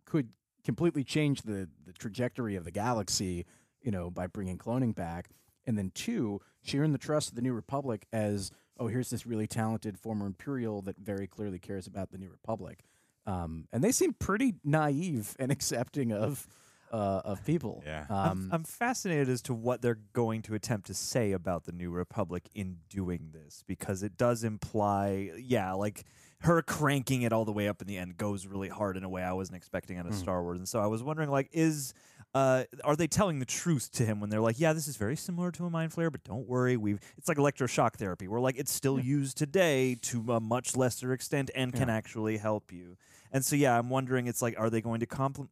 could 0.05 0.29
completely 0.65 1.03
change 1.03 1.43
the 1.43 1.69
the 1.85 1.93
trajectory 1.93 2.55
of 2.55 2.65
the 2.65 2.71
galaxy. 2.71 3.45
You 3.81 3.91
know, 3.91 4.09
by 4.09 4.27
bringing 4.27 4.57
cloning 4.57 4.93
back, 4.93 5.29
and 5.65 5.77
then 5.77 5.91
two, 5.95 6.41
she 6.61 6.79
earned 6.79 6.93
the 6.93 6.97
trust 6.97 7.29
of 7.29 7.35
the 7.35 7.41
New 7.41 7.53
Republic 7.53 8.05
as 8.11 8.51
oh, 8.77 8.87
here's 8.87 9.09
this 9.09 9.25
really 9.25 9.47
talented 9.47 9.97
former 9.97 10.25
Imperial 10.25 10.81
that 10.81 10.97
very 10.97 11.27
clearly 11.27 11.59
cares 11.59 11.87
about 11.87 12.11
the 12.11 12.17
New 12.17 12.29
Republic. 12.29 12.83
Um, 13.29 13.65
and 13.71 13.83
they 13.83 13.91
seem 13.91 14.13
pretty 14.13 14.55
naive 14.63 15.35
and 15.39 15.51
accepting 15.57 16.11
of 16.11 16.47
uh, 16.91 17.21
of 17.23 17.45
people. 17.45 17.83
Yeah. 17.85 18.05
Um, 18.09 18.17
I'm, 18.17 18.49
I'm 18.51 18.63
fascinated 18.63 19.29
as 19.29 19.43
to 19.43 19.53
what 19.53 19.81
they're 19.83 19.99
going 20.13 20.41
to 20.43 20.55
attempt 20.55 20.87
to 20.87 20.95
say 20.95 21.33
about 21.33 21.65
the 21.65 21.71
New 21.71 21.91
Republic 21.91 22.49
in 22.55 22.77
doing 22.89 23.29
this 23.31 23.63
because 23.67 24.01
it 24.01 24.17
does 24.17 24.43
imply, 24.43 25.31
yeah, 25.37 25.73
like 25.73 26.03
her 26.41 26.63
cranking 26.63 27.21
it 27.21 27.31
all 27.31 27.45
the 27.45 27.51
way 27.51 27.67
up 27.67 27.79
in 27.81 27.87
the 27.87 27.97
end 27.97 28.17
goes 28.17 28.47
really 28.47 28.69
hard 28.69 28.97
in 28.97 29.03
a 29.03 29.09
way 29.09 29.21
I 29.21 29.33
wasn't 29.33 29.57
expecting 29.57 29.97
out 29.99 30.07
of 30.07 30.13
Mm. 30.13 30.19
Star 30.19 30.41
Wars. 30.41 30.57
And 30.57 30.67
so 30.67 30.79
I 30.79 30.87
was 30.87 31.03
wondering, 31.03 31.29
like, 31.29 31.49
is 31.51 31.93
uh, 32.33 32.63
are 32.83 32.95
they 32.95 33.07
telling 33.07 33.37
the 33.39 33.45
truth 33.45 33.91
to 33.91 34.05
him 34.05 34.19
when 34.19 34.29
they're 34.31 34.41
like, 34.41 34.59
yeah, 34.59 34.73
this 34.73 34.87
is 34.87 34.97
very 34.97 35.15
similar 35.15 35.51
to 35.51 35.65
a 35.65 35.69
mind 35.69 35.91
flayer, 35.91 36.11
but 36.11 36.23
don't 36.23 36.47
worry, 36.47 36.75
we've 36.77 36.99
it's 37.17 37.27
like 37.27 37.37
electroshock 37.37 37.93
therapy, 37.95 38.27
where 38.27 38.39
like 38.39 38.57
it's 38.57 38.71
still 38.71 38.99
used 38.99 39.37
today 39.37 39.95
to 40.03 40.33
a 40.33 40.39
much 40.39 40.75
lesser 40.75 41.13
extent 41.13 41.51
and 41.53 41.71
can 41.73 41.89
actually 41.89 42.37
help 42.37 42.71
you. 42.71 42.97
And 43.31 43.45
so, 43.45 43.55
yeah, 43.55 43.77
I'm 43.77 43.89
wondering, 43.89 44.27
it's 44.27 44.41
like, 44.41 44.59
are 44.59 44.69
they 44.69 44.81
going 44.81 44.99
to 45.01 45.05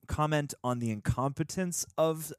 comment 0.08 0.54
on 0.64 0.80
the 0.80 0.92
incompetence 0.92 1.86
of 1.98 2.34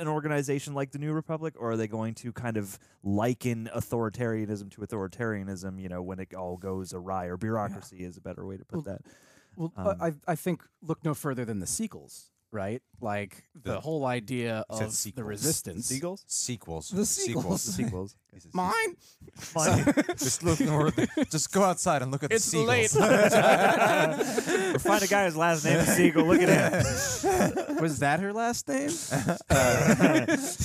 an 0.00 0.08
organization 0.08 0.74
like 0.74 0.90
the 0.90 0.98
New 0.98 1.12
Republic, 1.12 1.54
or 1.58 1.72
are 1.72 1.76
they 1.76 1.86
going 1.86 2.14
to 2.14 2.32
kind 2.32 2.56
of 2.56 2.78
liken 3.02 3.70
authoritarianism 3.74 4.70
to 4.72 4.80
authoritarianism? 4.82 5.80
You 5.80 5.88
know, 5.88 6.02
when 6.02 6.18
it 6.18 6.34
all 6.34 6.56
goes 6.56 6.92
awry, 6.92 7.26
or 7.26 7.36
bureaucracy 7.36 8.04
is 8.04 8.16
a 8.16 8.20
better 8.20 8.44
way 8.44 8.56
to 8.56 8.64
put 8.64 8.84
Well, 8.84 8.96
that. 8.96 9.00
Well, 9.56 9.72
Um, 9.76 9.96
I 10.00 10.32
I 10.32 10.34
think 10.34 10.62
look 10.82 11.02
no 11.04 11.14
further 11.14 11.44
than 11.44 11.60
the 11.60 11.66
sequels, 11.66 12.30
right? 12.52 12.80
Like 13.00 13.44
the, 13.54 13.72
The- 13.72 13.80
whole 13.80 14.06
idea 14.06 14.64
said 14.72 14.82
of 14.84 14.90
the 14.90 14.96
sequels. 14.96 15.26
resistance. 15.26 15.86
Seagulls, 15.86 16.24
Sequels. 16.26 16.88
The 16.90 17.04
sequels. 17.06 17.62
sequels. 17.62 18.16
Mine. 18.52 18.96
just 20.18 20.42
look 20.42 20.60
north. 20.74 20.98
Just 21.30 21.52
go 21.52 21.62
outside 21.64 22.02
and 22.02 22.10
look 22.12 22.22
at 22.22 22.32
It's 22.32 22.50
the 22.50 22.58
late. 22.58 22.90
seagulls. 22.90 24.74
or 24.74 24.78
find 24.78 25.02
a 25.02 25.06
guy 25.06 25.24
whose 25.24 25.36
last 25.36 25.64
name 25.64 25.78
is 25.78 25.88
Siegel. 25.96 26.24
Look 26.26 26.40
at 26.42 26.48
him. 26.48 27.76
Was 27.80 27.98
that 28.00 28.20
her 28.20 28.32
last 28.32 28.68
name? 28.68 28.90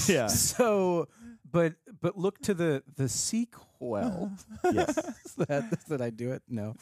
yeah. 0.08 0.28
so, 0.28 1.08
but 1.50 1.74
but 2.02 2.18
look 2.18 2.40
to 2.42 2.54
the 2.54 2.84
the 2.96 3.10
sequel. 3.10 4.32
Yes. 4.64 4.96
that 5.38 5.80
that 5.88 6.02
I 6.02 6.10
do 6.12 6.32
it? 6.34 6.44
No. 6.48 6.76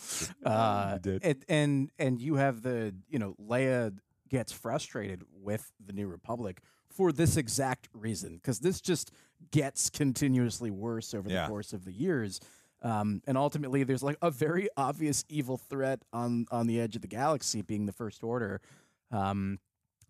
Uh, 0.44 0.98
did. 0.98 1.24
And, 1.24 1.46
and 1.48 1.92
and 2.00 2.22
you 2.22 2.36
have 2.36 2.62
the 2.62 2.94
you 3.10 3.20
know 3.20 3.36
Leia 3.42 3.94
gets 4.30 4.52
frustrated 4.52 5.24
with 5.42 5.72
the 5.84 5.94
New 5.94 6.08
Republic 6.08 6.62
for 6.90 7.12
this 7.12 7.38
exact 7.38 7.88
reason 7.94 8.36
because 8.38 8.60
this 8.60 8.82
just 8.82 9.12
gets 9.52 9.90
continuously 9.90 10.72
worse 10.72 11.14
over 11.14 11.30
Yeah. 11.30 11.44
the 11.44 11.48
course 11.50 11.74
of 11.74 11.86
the 11.86 11.92
years. 11.92 12.40
Um, 12.82 13.22
and 13.28 13.38
ultimately, 13.38 13.84
there's 13.84 14.04
like 14.04 14.18
a 14.22 14.32
very 14.32 14.70
obvious 14.78 15.26
evil 15.28 15.58
threat 15.58 16.02
on 16.14 16.46
on 16.52 16.66
the 16.68 16.80
edge 16.80 16.96
of 16.96 17.02
the 17.02 17.08
galaxy, 17.10 17.62
being 17.62 17.86
the 17.86 17.92
First 17.92 18.24
Order. 18.24 18.62
Um, 19.12 19.60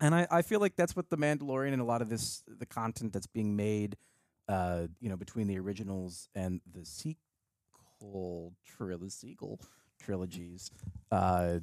and 0.00 0.14
I, 0.14 0.26
I 0.30 0.42
feel 0.42 0.60
like 0.60 0.76
that's 0.76 0.94
what 0.94 1.10
the 1.10 1.16
Mandalorian 1.16 1.72
and 1.72 1.82
a 1.82 1.84
lot 1.84 2.00
of 2.00 2.08
this 2.08 2.44
the 2.46 2.66
content 2.66 3.12
that's 3.12 3.26
being 3.26 3.56
made, 3.56 3.96
uh, 4.48 4.86
you 5.00 5.08
know, 5.08 5.16
between 5.16 5.46
the 5.48 5.58
originals 5.58 6.28
and 6.34 6.60
the 6.72 6.84
sequel 6.84 8.54
trilogy, 8.64 9.10
sequel 9.10 9.60
trilogies. 9.98 10.70
Uh, 11.10 11.58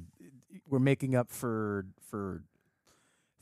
we're 0.68 0.78
making 0.78 1.14
up 1.14 1.30
for 1.30 1.86
for 2.10 2.42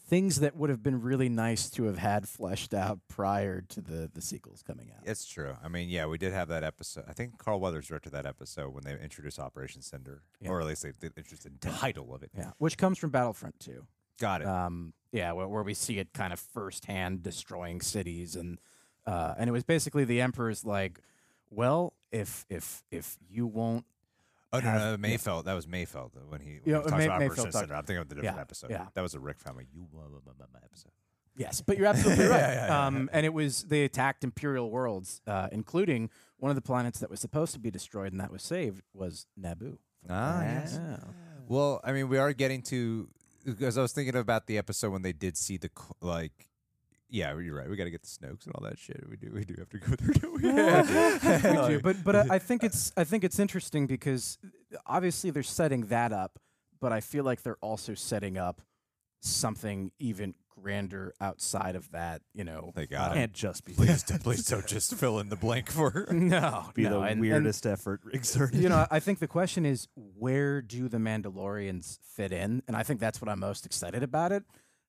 things 0.09 0.39
that 0.39 0.55
would 0.57 0.71
have 0.71 0.83
been 0.85 1.03
really 1.03 1.29
nice 1.29 1.69
to 1.69 1.85
have 1.85 1.99
had 1.99 2.29
fleshed 2.29 2.73
out 2.73 3.01
prior 3.09 3.61
to 3.63 3.81
the 3.81 4.09
the 4.13 4.21
sequels 4.21 4.63
coming 4.63 4.91
out. 4.97 5.03
It's 5.05 5.27
true. 5.27 5.57
I 5.65 5.69
mean, 5.69 5.89
yeah, 5.89 6.07
we 6.07 6.17
did 6.19 6.33
have 6.33 6.49
that 6.49 6.63
episode. 6.63 7.05
I 7.09 7.13
think 7.13 7.39
Carl 7.39 7.59
Weathers 7.61 7.89
directed 7.89 8.13
that 8.13 8.27
episode 8.27 8.73
when 8.73 8.85
they 8.85 8.93
introduced 9.03 9.39
Operation 9.39 9.83
Cinder, 9.83 10.23
Yeah. 10.41 10.51
or 10.51 10.61
at 10.61 10.67
least 10.67 10.83
they, 10.83 10.93
they 11.01 11.09
introduced 11.17 11.43
the 11.45 11.51
title 11.71 12.15
of 12.15 12.23
it. 12.23 12.31
Yeah, 12.37 12.53
which 12.59 12.79
comes 12.79 12.99
from 12.99 13.11
Battlefront 13.11 13.59
2. 13.61 13.85
Got 14.21 14.43
it. 14.43 14.47
Um, 14.47 14.93
yeah, 15.13 15.33
where, 15.33 15.49
where 15.49 15.63
we 15.63 15.75
see 15.75 15.99
it 15.99 16.13
kind 16.15 16.33
of 16.33 16.39
firsthand 16.41 17.23
destroying 17.23 17.81
cities, 17.81 18.37
and 18.37 18.59
uh, 19.07 19.35
and 19.39 19.49
it 19.49 19.53
was 19.53 19.65
basically 19.65 20.05
the 20.05 20.21
Emperor's 20.21 20.65
like, 20.65 21.01
well, 21.51 21.95
if 22.13 22.47
if 22.49 22.85
if 22.91 23.19
you 23.29 23.47
won't, 23.47 23.85
oh 24.53 24.59
no, 24.61 24.69
have- 24.69 25.01
no, 25.01 25.09
Mayfeld. 25.09 25.45
That 25.45 25.55
was 25.55 25.67
Mayfeld 25.67 26.11
when 26.29 26.41
he, 26.41 26.51
when 26.51 26.61
Yeah, 26.65 26.77
he 26.77 26.83
talks 26.83 26.93
May- 26.93 27.05
about 27.07 27.21
Mayfeld 27.21 27.51
talked- 27.53 27.71
I'm 27.71 27.85
thinking 27.85 27.97
of 27.99 28.09
the 28.09 28.15
different 28.17 28.37
Yeah, 28.37 28.41
episode. 28.41 28.71
yeah. 28.71 28.87
That 28.95 29.03
was 29.03 29.15
a 29.15 29.21
Rick 29.21 29.39
Famuyiwa. 29.43 29.67
You 29.73 29.87
blah, 29.93 30.03
blah, 30.03 30.21
blah, 30.21 30.33
blah, 30.37 30.47
blah 30.51 30.61
episode. 30.65 30.93
yes, 31.37 31.61
but 31.61 31.77
you're 31.79 31.87
absolutely 31.87 32.25
right. 32.29 32.39
Yeah, 32.41 32.53
yeah, 32.53 32.67
yeah. 32.67 32.87
Um, 32.87 33.11
and 33.13 33.27
it 33.27 33.33
was 33.35 33.65
they 33.65 33.85
attacked 33.85 34.25
Imperial 34.25 34.71
worlds, 34.71 35.21
uh, 35.27 35.49
including 35.53 36.11
one 36.39 36.51
of 36.51 36.55
the 36.57 36.63
planets 36.63 36.99
that 37.01 37.11
was 37.11 37.21
supposed 37.21 37.53
to 37.55 37.59
be 37.59 37.71
destroyed 37.71 38.13
and 38.13 38.21
that 38.21 38.31
was 38.31 38.43
saved 38.43 38.83
was 38.95 39.27
Naboo. 39.41 39.79
Ah, 40.09 40.43
yes. 40.43 40.79
Well, 41.49 41.81
I 41.85 41.93
mean, 41.93 42.09
we 42.09 42.19
are 42.19 42.33
getting 42.33 42.63
to 42.63 43.09
because 43.45 43.77
I 43.79 43.83
was 43.83 43.93
thinking 43.93 44.17
about 44.17 44.47
the 44.47 44.59
episode 44.59 44.91
when 44.91 45.03
they 45.03 45.13
did 45.13 45.37
see 45.37 45.57
the 45.57 45.71
like. 46.01 46.49
Yeah, 47.09 47.39
you're 47.39 47.55
right. 47.57 47.69
We 47.71 47.77
got 47.77 47.85
to 47.85 47.91
get 47.91 48.03
the 48.03 48.09
Snokes 48.09 48.47
and 48.47 48.55
all 48.55 48.65
that 48.65 48.79
shit. 48.79 49.05
We 49.09 49.17
do. 49.17 49.31
We 49.33 49.45
do 49.45 49.55
have 49.59 49.69
to 49.71 49.79
go 49.79 49.95
there. 49.97 50.15
Don't 50.15 50.33
we? 50.35 51.69
we 51.71 51.75
do, 51.77 51.81
but 51.81 52.03
but 52.03 52.17
I, 52.17 52.35
I 52.37 52.39
think 52.39 52.65
it's 52.69 52.93
I 52.97 53.05
think 53.05 53.23
it's 53.25 53.39
interesting 53.39 53.87
because 53.87 54.39
uh, 54.45 54.79
obviously 54.87 55.31
they're 55.31 55.43
setting 55.43 55.87
that 55.87 56.13
up, 56.13 56.39
but 56.81 56.93
I 56.93 57.01
feel 57.01 57.23
like 57.25 57.43
they're 57.43 57.59
also 57.61 57.95
setting 57.95 58.37
up 58.39 58.61
something 59.21 59.93
even 59.99 60.35
grander 60.49 61.15
outside 61.21 61.77
of 61.77 61.91
that. 61.93 62.23
You 62.35 62.45
know, 62.45 62.73
They 62.75 62.87
got 62.87 63.13
it. 63.13 63.15
Can't 63.21 63.33
just 63.33 63.65
be 63.65 63.73
Please, 63.75 64.03
don't- 64.03 64.23
please 64.23 64.45
don't 64.47 64.67
just 64.77 64.95
fill 64.95 65.19
in 65.21 65.29
the 65.29 65.37
blank 65.37 65.71
for. 65.71 66.09
no, 66.13 66.71
be 66.75 66.83
no, 66.85 66.91
the 66.91 67.01
and- 67.03 67.11
and, 67.13 67.21
weirdest 67.21 67.67
effort 67.67 68.01
exerted. 68.13 68.61
you 68.61 68.69
know, 68.69 68.87
I 68.91 68.99
think 69.01 69.19
the 69.19 69.29
question 69.29 69.65
is 69.67 69.87
where 69.95 70.61
do 70.63 70.89
the 70.89 70.99
Mandalorians 70.99 71.99
fit 72.03 72.33
in, 72.33 72.63
and 72.67 72.77
I 72.77 72.83
think 72.83 73.01
that's 73.01 73.21
what 73.21 73.29
I'm 73.29 73.39
most 73.41 73.67
excited 73.67 74.03
about 74.03 74.33
it, 74.33 74.45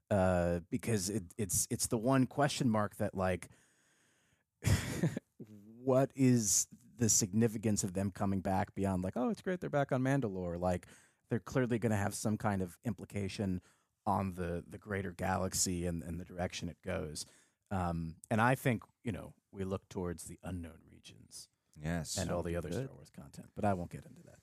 uh, 0.09 0.59
because 0.69 1.09
it, 1.09 1.23
it's 1.37 1.67
it's 1.69 1.87
the 1.87 1.97
one 1.97 2.25
question 2.25 2.69
mark 2.69 2.95
that 2.97 3.15
like, 3.15 3.49
what 5.83 6.11
is 6.15 6.67
the 6.97 7.09
significance 7.09 7.83
of 7.83 7.93
them 7.93 8.11
coming 8.11 8.39
back 8.41 8.73
beyond 8.73 9.03
like, 9.03 9.13
oh, 9.15 9.29
it's 9.29 9.41
great 9.41 9.59
they're 9.59 9.69
back 9.69 9.91
on 9.91 10.01
Mandalore, 10.01 10.59
like 10.59 10.87
they're 11.29 11.39
clearly 11.39 11.77
going 11.77 11.91
to 11.91 11.97
have 11.97 12.15
some 12.15 12.37
kind 12.37 12.61
of 12.61 12.77
implication 12.85 13.61
on 14.05 14.33
the 14.35 14.63
the 14.69 14.77
greater 14.77 15.11
galaxy 15.11 15.85
and, 15.85 16.01
and 16.03 16.19
the 16.19 16.25
direction 16.25 16.69
it 16.69 16.77
goes. 16.85 17.25
Um, 17.69 18.15
and 18.31 18.39
I 18.41 18.55
think 18.55 18.83
you 19.03 19.11
know 19.11 19.33
we 19.51 19.63
look 19.63 19.87
towards 19.89 20.23
the 20.25 20.39
unknown 20.43 20.79
regions 20.91 21.49
Yes. 21.83 22.17
and 22.17 22.31
all 22.31 22.41
the 22.43 22.55
other 22.55 22.69
good. 22.69 22.85
Star 22.85 22.95
Wars 22.95 23.11
content. 23.15 23.47
But 23.55 23.65
I 23.65 23.73
won't 23.73 23.91
get 23.91 24.05
into 24.05 24.21
that 24.23 24.39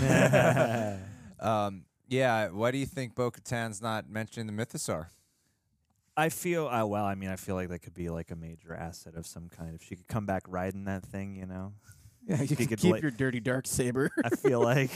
today. 0.00 1.00
um. 1.40 1.84
Yeah. 2.12 2.48
Why 2.48 2.70
do 2.70 2.78
you 2.78 2.86
think 2.86 3.14
Bo 3.14 3.30
Katan's 3.30 3.80
not 3.80 4.08
mentioning 4.08 4.46
the 4.46 4.52
Mythosaur? 4.52 5.06
I 6.16 6.28
feel 6.28 6.66
uh, 6.68 6.84
well. 6.84 7.06
I 7.06 7.14
mean, 7.14 7.30
I 7.30 7.36
feel 7.36 7.54
like 7.54 7.70
that 7.70 7.78
could 7.80 7.94
be 7.94 8.10
like 8.10 8.30
a 8.30 8.36
major 8.36 8.74
asset 8.74 9.14
of 9.16 9.26
some 9.26 9.48
kind. 9.48 9.74
If 9.74 9.82
she 9.82 9.96
could 9.96 10.08
come 10.08 10.26
back 10.26 10.42
riding 10.46 10.84
that 10.84 11.04
thing, 11.04 11.36
you 11.36 11.46
know, 11.46 11.72
yeah, 12.28 12.42
you 12.42 12.48
He 12.48 12.54
can 12.56 12.66
could 12.66 12.78
keep 12.80 12.92
la- 12.92 12.98
your 12.98 13.10
dirty 13.10 13.40
dark 13.40 13.66
saber. 13.66 14.10
I 14.22 14.28
feel 14.28 14.60
like 14.72 14.90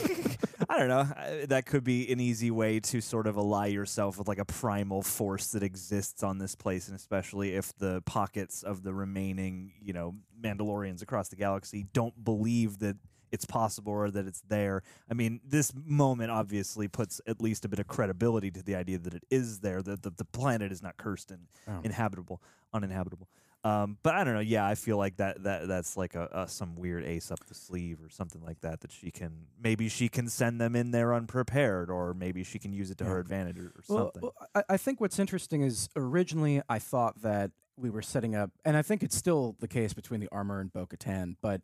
I 0.68 0.78
don't 0.78 0.88
know. 0.88 1.08
I- 1.16 1.46
That 1.48 1.64
could 1.64 1.84
be 1.84 2.12
an 2.12 2.20
easy 2.20 2.50
way 2.50 2.80
to 2.80 3.00
sort 3.00 3.26
of 3.26 3.38
ally 3.38 3.68
yourself 3.68 4.18
with 4.18 4.28
like 4.28 4.38
a 4.38 4.44
primal 4.44 5.00
force 5.00 5.52
that 5.52 5.62
exists 5.62 6.22
on 6.22 6.36
this 6.36 6.54
place, 6.54 6.88
and 6.88 6.94
especially 6.96 7.54
if 7.54 7.74
the 7.78 8.02
pockets 8.02 8.62
of 8.62 8.82
the 8.82 8.92
remaining, 8.92 9.72
you 9.80 9.94
know, 9.94 10.16
Mandalorians 10.38 11.00
across 11.00 11.28
the 11.30 11.36
galaxy 11.36 11.86
don't 11.94 12.22
believe 12.22 12.80
that 12.80 12.96
it's 13.32 13.44
possible 13.44 13.92
or 13.92 14.10
that 14.10 14.26
it's 14.26 14.42
there. 14.48 14.82
I 15.10 15.14
mean, 15.14 15.40
this 15.44 15.72
moment 15.74 16.30
obviously 16.30 16.88
puts 16.88 17.20
at 17.26 17.40
least 17.40 17.64
a 17.64 17.68
bit 17.68 17.78
of 17.78 17.86
credibility 17.86 18.50
to 18.52 18.62
the 18.62 18.74
idea 18.74 18.98
that 18.98 19.14
it 19.14 19.24
is 19.30 19.60
there, 19.60 19.82
that 19.82 20.02
the, 20.02 20.10
the 20.10 20.24
planet 20.24 20.72
is 20.72 20.82
not 20.82 20.96
cursed 20.96 21.30
and 21.30 21.46
Oh. 21.68 21.80
inhabitable, 21.82 22.40
uninhabitable. 22.72 23.28
Um, 23.64 23.98
but 24.04 24.14
I 24.14 24.22
don't 24.22 24.34
know. 24.34 24.40
Yeah, 24.40 24.64
I 24.64 24.76
feel 24.76 24.96
like 24.96 25.16
that 25.16 25.42
that 25.42 25.66
that's 25.66 25.96
like 25.96 26.14
a, 26.14 26.28
a 26.30 26.46
some 26.48 26.76
weird 26.76 27.02
ace 27.04 27.32
up 27.32 27.44
the 27.46 27.54
sleeve 27.54 27.98
or 28.00 28.08
something 28.08 28.40
like 28.44 28.60
that. 28.60 28.80
That 28.82 28.92
she 28.92 29.10
can 29.10 29.46
maybe 29.60 29.88
she 29.88 30.08
can 30.08 30.28
send 30.28 30.60
them 30.60 30.76
in 30.76 30.92
there 30.92 31.12
unprepared, 31.12 31.90
or 31.90 32.14
maybe 32.14 32.44
she 32.44 32.60
can 32.60 32.72
use 32.72 32.92
it 32.92 32.98
to 32.98 33.04
her 33.04 33.18
advantage 33.18 33.58
or, 33.58 33.66
or 33.74 33.82
Well, 33.88 34.04
something. 34.04 34.22
well, 34.22 34.34
I, 34.54 34.62
I 34.74 34.76
think 34.76 35.00
what's 35.00 35.18
interesting 35.18 35.62
is 35.62 35.88
originally 35.96 36.62
I 36.68 36.78
thought 36.78 37.22
that 37.22 37.50
we 37.76 37.90
were 37.90 38.02
setting 38.02 38.36
up, 38.36 38.52
and 38.64 38.76
I 38.76 38.82
think 38.82 39.02
it's 39.02 39.16
still 39.16 39.56
the 39.58 39.68
case 39.68 39.92
between 39.92 40.20
the 40.20 40.28
armor 40.30 40.60
and 40.60 40.72
Bo 40.72 40.86
Katan, 40.86 41.34
but 41.42 41.62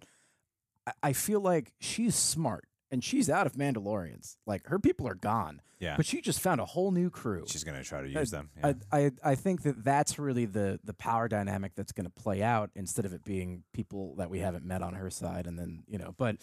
I, 0.86 0.92
I 1.02 1.12
feel 1.12 1.40
like 1.40 1.72
she's 1.80 2.14
smart 2.14 2.64
and 2.90 3.02
she's 3.02 3.30
out 3.30 3.46
of 3.46 3.54
Mandalorians. 3.54 4.36
Like 4.46 4.66
her 4.66 4.78
people 4.78 5.08
are 5.08 5.14
gone, 5.14 5.62
Yeah. 5.80 5.96
but 5.96 6.04
she 6.06 6.20
just 6.20 6.40
found 6.40 6.60
a 6.60 6.64
whole 6.66 6.90
new 6.90 7.08
crew. 7.10 7.44
She's 7.48 7.64
gonna 7.64 7.82
try 7.82 8.02
to 8.02 8.08
use 8.08 8.30
them. 8.30 8.50
Yeah. 8.58 8.72
I, 8.92 8.98
I 9.04 9.10
I 9.24 9.34
think 9.34 9.62
that 9.62 9.82
that's 9.84 10.18
really 10.18 10.44
the 10.46 10.78
the 10.84 10.94
power 10.94 11.26
dynamic 11.28 11.72
that's 11.74 11.92
going 11.92 12.04
to 12.06 12.10
play 12.22 12.42
out 12.42 12.70
instead 12.74 13.04
of 13.04 13.12
it 13.12 13.24
being 13.24 13.62
people 13.72 14.14
that 14.16 14.28
we 14.30 14.40
haven't 14.40 14.64
met 14.64 14.82
on 14.82 14.94
her 14.94 15.08
side, 15.10 15.46
and 15.46 15.58
then 15.58 15.84
you 15.86 15.98
know. 15.98 16.14
But 16.16 16.36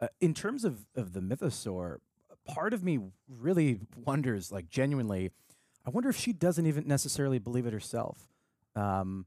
uh, 0.00 0.08
in 0.20 0.34
terms 0.34 0.64
of 0.64 0.86
of 0.96 1.12
the 1.12 1.20
mythosaur, 1.20 1.98
part 2.46 2.72
of 2.74 2.82
me 2.82 2.98
really 3.28 3.80
wonders, 4.04 4.50
like 4.50 4.68
genuinely, 4.68 5.30
I 5.86 5.90
wonder 5.90 6.08
if 6.08 6.16
she 6.16 6.32
doesn't 6.32 6.66
even 6.66 6.88
necessarily 6.88 7.38
believe 7.38 7.66
it 7.66 7.72
herself. 7.72 8.26
Um, 8.74 9.26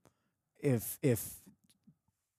if 0.60 0.98
if 1.02 1.36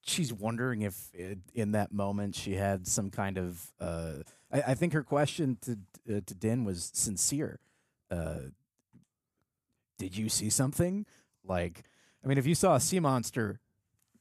she's 0.07 0.33
wondering 0.33 0.83
if 0.83 1.11
it, 1.13 1.39
in 1.55 1.73
that 1.73 1.93
moment 1.93 2.35
she 2.35 2.55
had 2.55 2.87
some 2.87 3.11
kind 3.11 3.39
of 3.39 3.73
uh, 3.81 4.15
I, 4.53 4.63
I 4.69 4.75
think 4.75 4.93
her 4.93 5.03
question 5.03 5.59
to 5.63 5.79
uh, 6.17 6.21
to 6.25 6.35
Din 6.35 6.65
was 6.65 6.91
sincere. 6.95 7.61
Uh, 8.11 8.51
did 9.99 10.17
you 10.17 10.29
see 10.29 10.51
something? 10.51 11.07
Like, 11.45 11.83
I 12.25 12.29
mean, 12.29 12.39
if 12.39 12.47
you 12.47 12.55
saw 12.55 12.75
a 12.75 12.81
sea 12.81 13.01
monster 13.01 13.61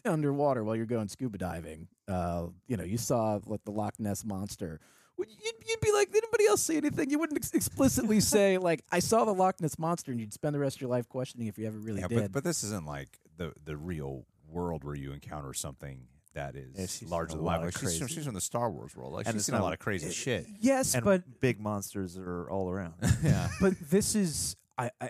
underwater 0.06 0.63
while 0.63 0.75
you're 0.75 0.86
going 0.86 1.08
scuba 1.08 1.38
diving, 1.38 1.88
uh, 2.08 2.48
you 2.68 2.77
know, 2.77 2.84
you 2.84 2.98
saw 2.98 3.39
like 3.46 3.63
the 3.65 3.72
Loch 3.72 4.00
Ness 4.00 4.24
monster. 4.24 4.80
You'd, 5.18 5.30
you'd 5.65 5.80
be 5.80 5.94
like, 5.94 6.12
did 6.12 6.24
anybody 6.24 6.46
else 6.48 6.62
see 6.62 6.75
anything? 6.75 7.10
You 7.10 7.20
wouldn't 7.20 7.38
ex- 7.38 7.54
explicitly 7.54 8.20
say 8.20 8.58
like, 8.58 8.84
I 8.92 9.00
saw 9.00 9.25
the 9.25 9.34
Loch 9.34 9.62
Ness 9.62 9.80
monster, 9.80 10.12
and 10.12 10.20
you'd 10.20 10.34
spend 10.34 10.54
the 10.54 10.60
rest 10.60 10.77
of 10.77 10.82
your 10.82 10.89
life 10.89 11.08
questioning 11.08 11.48
if 11.48 11.58
you 11.58 11.68
ever 11.68 11.77
really 11.77 12.01
yeah, 12.01 12.08
did. 12.08 12.20
but 12.20 12.32
but 12.32 12.44
this 12.44 12.63
isn't 12.63 12.86
like 12.86 13.20
the 13.38 13.54
the 13.63 13.77
real 13.77 14.25
world 14.56 14.84
where 14.84 14.96
you 14.96 15.12
encounter 15.12 15.54
something 15.54 16.08
that 16.34 16.56
is 16.56 17.02
Yeah, 17.02 17.10
larger 17.10 17.36
than 17.36 17.44
life. 17.46 17.62
Like 17.62 17.72
she's, 17.78 17.98
crazy- 18.00 18.14
she's 18.14 18.26
from 18.26 18.34
the 18.34 18.42
Star 18.42 18.70
Wars 18.72 18.96
world. 18.96 19.14
Like 19.14 19.28
And 19.28 19.36
she's 19.36 19.46
seen 19.46 19.56
a 19.56 19.62
lot 19.62 19.74
of 19.74 19.80
crazy 19.80 20.12
shit. 20.12 20.46
yes, 20.60 20.96
and 20.96 21.04
but 21.04 21.24
big 21.42 21.60
monsters 21.60 22.18
are 22.18 22.50
all 22.50 22.70
around. 22.70 22.94
yeah. 23.24 23.50
but 23.62 23.74
this 23.90 24.16
is 24.16 24.56
I, 24.78 24.90
I 25.00 25.10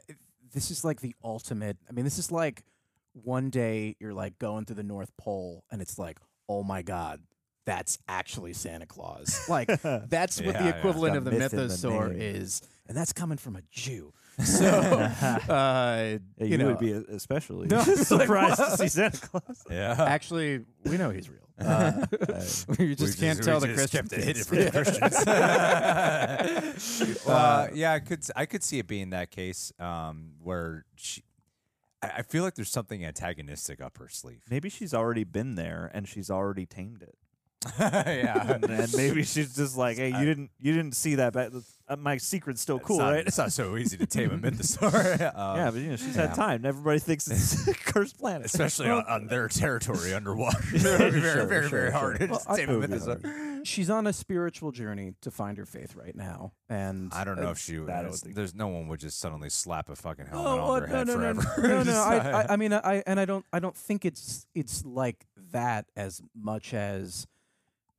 this 0.54 0.70
is 0.72 0.84
like 0.86 1.02
the 1.02 1.14
ultimate 1.24 1.78
i 1.90 1.92
mean 1.92 2.06
this 2.06 2.18
is 2.20 2.32
like 2.32 2.64
one 3.14 3.50
day 3.50 3.96
you're 4.00 4.14
like 4.14 4.38
going 4.40 4.64
through 4.66 4.76
the 4.78 4.84
north 4.84 5.12
pole 5.18 5.64
and 5.72 5.82
it's 5.82 5.98
like 5.98 6.18
oh 6.48 6.64
my 6.64 6.82
god 6.82 7.20
that's 7.66 7.98
actually 8.08 8.54
santa 8.54 8.86
claus 8.86 9.46
like 9.50 9.68
that's 9.82 10.42
what 10.42 10.56
Yeah, 10.56 10.64
the 10.64 10.78
equivalent 10.78 11.14
Got 11.14 11.18
of 11.18 11.26
the 11.26 11.32
myth 11.32 11.54
in 11.54 11.60
the 11.60 11.66
mythosaur 11.66 12.16
is 12.18 12.62
and 12.88 12.96
that's 12.96 13.14
coming 13.14 13.38
from 13.38 13.56
a 13.56 13.62
jew 13.72 14.14
so 14.44 14.68
uh, 14.68 15.40
Yeah, 15.48 16.18
you, 16.40 16.48
you, 16.48 16.58
know 16.58 16.68
would 16.68 16.80
be 16.80 16.92
especially 16.92 17.68
No, 17.72 17.80
it's 17.80 18.12
like, 18.12 18.22
surprised 18.22 18.58
to 18.58 18.78
see 18.78 18.90
Santa 18.90 19.22
Claus. 19.22 19.64
Yeah. 19.70 19.96
actually 19.98 20.66
we 20.84 20.98
know 20.98 21.10
he's 21.10 21.30
real 21.30 21.40
uh, 21.58 22.06
you 22.80 22.96
just 22.96 23.18
can't 23.18 23.42
tell 23.42 23.62
the 23.62 23.74
christian 23.74 24.08
kept 24.08 24.14
it 24.14 24.26
hidden 24.26 24.34
kids. 24.34 24.48
from 24.48 24.58
the 24.58 24.72
Christians. 24.72 25.16
uh, 27.28 27.70
yeah, 27.74 27.94
I 27.94 28.00
could 28.00 28.26
I 28.36 28.46
could 28.46 28.62
see 28.62 28.80
it 28.80 28.88
being 28.88 29.12
that 29.12 29.32
case 29.32 29.72
um, 29.80 30.34
where 30.44 30.86
she. 30.96 31.24
I 32.02 32.08
I 32.18 32.22
feel 32.24 32.44
like 32.44 32.56
there's 32.56 32.72
something 32.72 33.06
antagonistic 33.06 33.80
up 33.80 33.98
her 34.00 34.10
sleeve. 34.10 34.42
Maybe 34.50 34.70
she's 34.70 34.94
already 34.94 35.24
been 35.24 35.56
there 35.56 35.90
and 35.94 36.08
she's 36.08 36.30
already 36.30 36.66
tamed 36.66 37.02
it. 37.02 37.16
yeah, 37.80 38.58
and, 38.64 38.94
maybe 38.96 39.24
she's 39.24 39.56
just 39.56 39.78
like, 39.78 39.98
"Hey, 39.98 40.10
you 40.10 40.26
didn't, 40.26 40.52
you 40.60 40.74
didn't 40.74 40.94
see 40.96 41.16
that. 41.16 41.34
Back. 41.34 41.52
Uh, 41.88 41.96
my 41.96 42.18
secret's 42.18 42.62
still 42.62 42.80
cool, 42.80 42.98
it's 42.98 43.02
not, 43.04 43.12
right?" 43.12 43.28
It's 43.28 43.38
not 43.38 43.52
so 43.52 43.78
easy 43.78 43.98
to 43.98 44.06
tame 44.06 44.32
a 44.32 44.38
mythosaur. 44.38 44.96
Um, 45.36 45.58
yeah, 45.58 45.72
but 45.72 45.80
you 45.82 45.90
know, 45.90 45.96
she's 45.96 46.16
yeah. 46.16 46.28
had 46.28 46.36
time. 46.36 46.66
Everybody 46.66 47.00
thinks 47.00 47.28
it's 47.28 47.68
a 47.68 47.74
cursed 47.74 48.18
planet, 48.20 48.46
especially 48.46 48.90
on, 48.90 49.04
on 49.08 49.28
their 49.28 49.48
territory 49.48 50.14
underwater. 50.14 50.60
Very, 50.62 50.98
sure, 50.98 51.10
very, 51.12 51.22
sure, 51.22 51.46
very 51.46 51.70
sure. 51.70 51.92
hard 51.92 52.20
to 52.20 52.28
Well, 52.28 52.56
tame 52.56 52.70
a 52.70 52.88
mythosaur. 52.88 53.66
she's 53.66 53.90
on 53.90 54.08
a 54.08 54.14
spiritual 54.14 54.72
journey 54.72 55.14
to 55.22 55.32
find 55.32 55.58
her 55.58 55.66
faith 55.66 55.96
right 55.96 56.16
now 56.16 56.54
and 56.70 57.12
I 57.14 57.24
don't 57.24 57.40
know 57.40 57.50
uh, 57.50 57.52
if 57.52 57.60
she. 57.60 57.78
that 57.78 58.10
would 58.10 58.36
There's, 58.36 58.56
no 58.56 58.68
one 58.68 58.88
would 58.88 59.00
just 59.00 59.20
suddenly 59.20 59.50
slap 59.50 59.90
a 59.90 59.96
fucking 59.96 60.28
helmet 60.28 60.48
Oh, 60.48 60.52
on 60.52 60.68
well, 60.68 60.74
their 60.80 60.88
no, 60.88 60.96
head 60.96 61.08
no, 61.08 61.14
no, 61.14 61.42
forever. 61.42 61.68
No, 61.68 61.78
no, 61.80 61.84
Just, 61.84 61.98
I, 62.08 62.18
uh, 62.18 62.38
I, 62.50 62.54
I 62.54 62.56
mean, 62.56 62.74
I 62.74 63.04
and 63.06 63.20
I 63.20 63.26
don't, 63.26 63.46
I 63.52 63.60
don't 63.60 63.76
think 63.76 64.06
it's 64.06 64.48
it's 64.56 64.84
like 64.86 65.26
that 65.52 65.86
as 65.96 66.22
much 66.36 66.74
as 66.74 67.28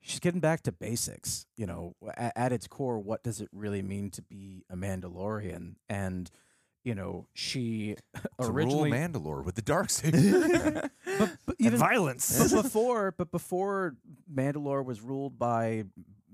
she's 0.06 0.20
getting 0.20 0.40
back 0.40 0.62
to 0.62 0.72
basics. 0.72 1.46
You 1.56 1.66
know, 1.66 1.94
at, 2.16 2.32
at 2.36 2.52
its 2.52 2.66
core, 2.66 2.98
what 2.98 3.22
does 3.22 3.40
it 3.40 3.48
really 3.52 3.82
mean 3.82 4.10
to 4.12 4.22
be 4.22 4.64
a 4.70 4.76
Mandalorian? 4.76 5.74
And 5.88 6.30
you 6.84 6.94
know, 6.94 7.26
she 7.34 7.96
To 8.40 8.46
originally 8.46 8.90
rule 8.92 8.98
Mandalore 9.00 9.44
with 9.44 9.56
the 9.56 9.62
dark 9.62 9.90
saber. 9.90 10.88
but, 11.04 11.30
but 11.44 11.56
And 11.58 11.66
even 11.66 11.78
violence. 11.78 12.52
but 12.52 12.62
before 12.62 13.12
but 13.16 13.30
before 13.30 13.96
Mandalore 14.32 14.84
was 14.84 15.00
ruled 15.00 15.38
by 15.38 15.84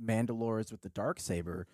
Mandalores 0.03 0.71
with 0.71 0.83
the 0.83 0.91
dark 0.91 1.21
saber, 1.21 1.67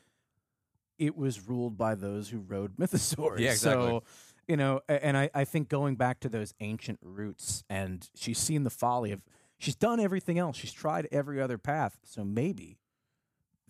it 0.99 1.17
was 1.17 1.49
ruled 1.49 1.76
by 1.76 1.95
those 1.95 2.28
who 2.28 2.38
rode 2.38 2.76
mythosaurs. 2.76 3.38
Yeah, 3.40 3.50
exactly. 3.52 3.87
So, 3.88 4.02
you 4.47 4.57
know, 4.57 4.81
and 4.88 5.17
I, 5.17 5.31
I 5.35 5.45
think 5.45 5.69
going 5.69 5.97
back 5.97 6.21
to 6.21 6.28
those 6.28 6.55
ancient 6.61 6.99
roots 7.02 7.64
and 7.69 8.09
she's 8.14 8.38
seen 8.38 8.64
the 8.64 8.71
folly 8.71 9.12
of 9.12 9.21
she's 9.58 9.74
done 9.74 10.00
everything 10.00 10.38
else. 10.38 10.56
She's 10.56 10.72
tried 10.72 11.08
every 11.12 11.40
other 11.40 11.58
path. 11.58 11.98
So 12.04 12.24
maybe 12.24 12.78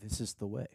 this 0.01 0.21
is 0.21 0.35
the 0.35 0.47
way. 0.47 0.67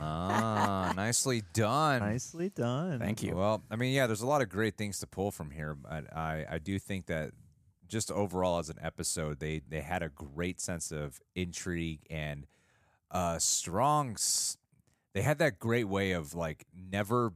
ah, 0.00 0.92
nicely 0.96 1.42
done. 1.52 2.00
Nicely 2.00 2.48
done. 2.50 2.98
Thank 2.98 3.22
you. 3.22 3.34
Well, 3.34 3.62
I 3.70 3.76
mean, 3.76 3.92
yeah, 3.92 4.06
there's 4.06 4.22
a 4.22 4.26
lot 4.26 4.42
of 4.42 4.48
great 4.48 4.76
things 4.76 4.98
to 5.00 5.06
pull 5.06 5.30
from 5.30 5.50
here, 5.50 5.74
but 5.74 6.14
I, 6.16 6.44
I 6.50 6.58
do 6.58 6.78
think 6.78 7.06
that 7.06 7.30
just 7.86 8.10
overall 8.10 8.58
as 8.58 8.70
an 8.70 8.78
episode, 8.82 9.38
they 9.40 9.60
they 9.68 9.80
had 9.82 10.02
a 10.02 10.08
great 10.08 10.60
sense 10.60 10.90
of 10.90 11.20
intrigue 11.34 12.00
and 12.10 12.46
uh 13.10 13.38
strong. 13.38 14.16
They 15.12 15.22
had 15.22 15.38
that 15.38 15.60
great 15.60 15.84
way 15.84 16.12
of 16.12 16.34
like 16.34 16.64
never 16.74 17.34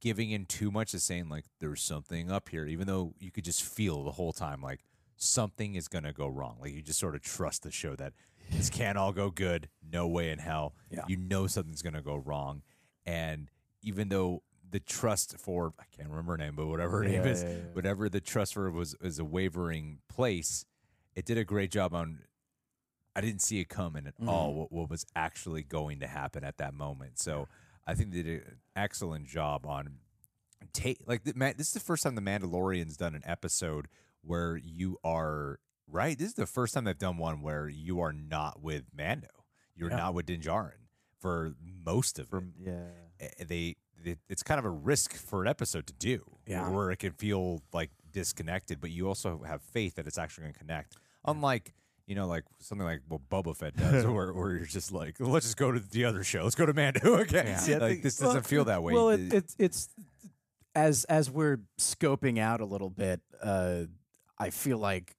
giving 0.00 0.30
in 0.30 0.46
too 0.46 0.70
much 0.70 0.92
to 0.92 1.00
saying 1.00 1.28
like 1.28 1.44
there's 1.58 1.82
something 1.82 2.30
up 2.30 2.48
here, 2.48 2.64
even 2.64 2.86
though 2.86 3.12
you 3.18 3.30
could 3.32 3.44
just 3.44 3.62
feel 3.62 4.04
the 4.04 4.12
whole 4.12 4.32
time 4.32 4.62
like 4.62 4.80
something 5.18 5.74
is 5.74 5.88
gonna 5.88 6.12
go 6.12 6.28
wrong. 6.28 6.56
Like 6.60 6.72
you 6.72 6.82
just 6.82 6.98
sort 6.98 7.14
of 7.14 7.20
trust 7.20 7.62
the 7.62 7.70
show 7.70 7.94
that 7.96 8.14
this 8.50 8.70
can't 8.70 8.96
all 8.96 9.12
go 9.12 9.30
good. 9.30 9.68
No 9.82 10.06
way 10.06 10.30
in 10.30 10.38
hell. 10.38 10.74
Yeah. 10.90 11.04
You 11.06 11.16
know 11.16 11.46
something's 11.46 11.82
gonna 11.82 12.02
go 12.02 12.16
wrong, 12.16 12.62
and 13.04 13.50
even 13.82 14.08
though 14.08 14.42
the 14.70 14.80
trust 14.80 15.36
for 15.38 15.72
I 15.78 15.84
can't 15.96 16.08
remember 16.08 16.32
her 16.32 16.38
name, 16.38 16.54
but 16.56 16.66
whatever 16.66 16.98
her 16.98 17.04
name 17.04 17.24
Yeah, 17.24 17.30
is, 17.30 17.42
yeah, 17.42 17.54
whatever 17.72 18.08
the 18.08 18.20
trust 18.20 18.54
for 18.54 18.70
was 18.70 18.94
is 19.00 19.18
a 19.18 19.24
wavering 19.24 19.98
place. 20.08 20.64
It 21.14 21.24
did 21.24 21.38
a 21.38 21.44
great 21.44 21.70
job 21.70 21.94
on. 21.94 22.20
I 23.16 23.20
didn't 23.20 23.42
see 23.42 23.58
it 23.60 23.68
coming 23.68 24.06
at 24.06 24.14
mm-hmm. 24.14 24.28
all. 24.28 24.54
What, 24.54 24.72
what 24.72 24.90
was 24.90 25.04
actually 25.16 25.64
going 25.64 25.98
to 26.00 26.06
happen 26.06 26.44
at 26.44 26.58
that 26.58 26.72
moment? 26.72 27.18
So 27.18 27.48
I 27.86 27.94
think 27.94 28.12
they 28.12 28.22
did 28.22 28.42
an 28.42 28.58
excellent 28.76 29.26
job 29.26 29.66
on 29.66 29.96
take 30.72 30.98
like 31.06 31.24
the, 31.24 31.34
man, 31.34 31.54
this 31.56 31.68
is 31.68 31.72
the 31.74 31.80
first 31.80 32.02
time 32.02 32.14
the 32.14 32.20
Mandalorian's 32.20 32.96
done 32.96 33.14
an 33.14 33.22
episode 33.24 33.88
where 34.22 34.56
you 34.56 34.98
are 35.04 35.58
right. 35.86 36.18
This 36.18 36.28
is 36.28 36.34
the 36.34 36.46
first 36.46 36.74
time 36.74 36.84
they've 36.84 36.98
done 36.98 37.16
one 37.18 37.40
where 37.42 37.68
you 37.68 38.00
are 38.00 38.12
not 38.12 38.62
with 38.62 38.84
Mando. 38.96 39.28
You're 39.74 39.90
Yeah. 39.90 39.96
not 39.96 40.14
with 40.14 40.26
Din 40.26 40.40
Djarin 40.40 40.72
for 41.20 41.54
most 41.84 42.18
of 42.18 42.28
From 42.28 42.52
it. 42.64 42.70
yeah. 42.70 43.26
Eh, 43.40 43.44
They, 43.44 43.76
it's 44.28 44.42
kind 44.42 44.58
of 44.58 44.64
a 44.64 44.70
risk 44.70 45.14
for 45.14 45.42
an 45.42 45.48
episode 45.48 45.86
to 45.88 45.92
do, 45.94 46.38
Yeah. 46.46 46.68
where 46.70 46.90
it 46.90 46.98
can 46.98 47.12
feel 47.12 47.62
like 47.72 47.90
disconnected, 48.12 48.80
but 48.80 48.90
you 48.90 49.08
also 49.08 49.42
have 49.44 49.62
faith 49.62 49.94
that 49.96 50.06
it's 50.06 50.18
actually 50.18 50.42
going 50.44 50.52
to 50.54 50.58
connect. 50.58 50.96
Unlike 51.24 51.74
you 52.06 52.14
know, 52.14 52.26
like 52.26 52.44
something 52.58 52.86
like 52.86 53.02
what 53.06 53.28
Boba 53.28 53.54
Fett 53.54 53.76
does, 53.76 54.06
where, 54.06 54.32
where 54.32 54.52
you're 54.52 54.64
just 54.64 54.92
like, 54.92 55.16
let's 55.20 55.44
just 55.44 55.58
go 55.58 55.70
to 55.70 55.78
the 55.78 56.06
other 56.06 56.24
show. 56.24 56.42
Let's 56.42 56.54
go 56.54 56.64
to 56.64 56.72
Mando 56.72 57.16
again. 57.18 57.46
Yeah. 57.48 57.56
See, 57.58 57.72
like 57.76 57.82
think- 57.90 58.02
this 58.02 58.16
doesn't 58.16 58.46
feel 58.46 58.64
that 58.64 58.82
way. 58.82 58.94
Well, 58.94 59.08
Uh, 59.08 59.16
it, 59.18 59.34
it's 59.34 59.56
it's 59.58 59.88
as 60.74 61.04
as 61.04 61.30
we're 61.30 61.58
scoping 61.78 62.38
out 62.38 62.62
a 62.62 62.64
little 62.64 62.88
bit. 62.88 63.20
Uh, 63.42 63.84
I 64.38 64.50
feel 64.50 64.78
like 64.78 65.16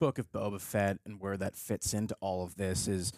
Book 0.00 0.18
of 0.18 0.30
Boba 0.32 0.60
Fett 0.60 0.98
and 1.06 1.20
where 1.20 1.36
that 1.36 1.56
fits 1.56 1.94
into 1.94 2.16
all 2.20 2.44
of 2.44 2.56
this 2.56 2.86
is 2.88 3.12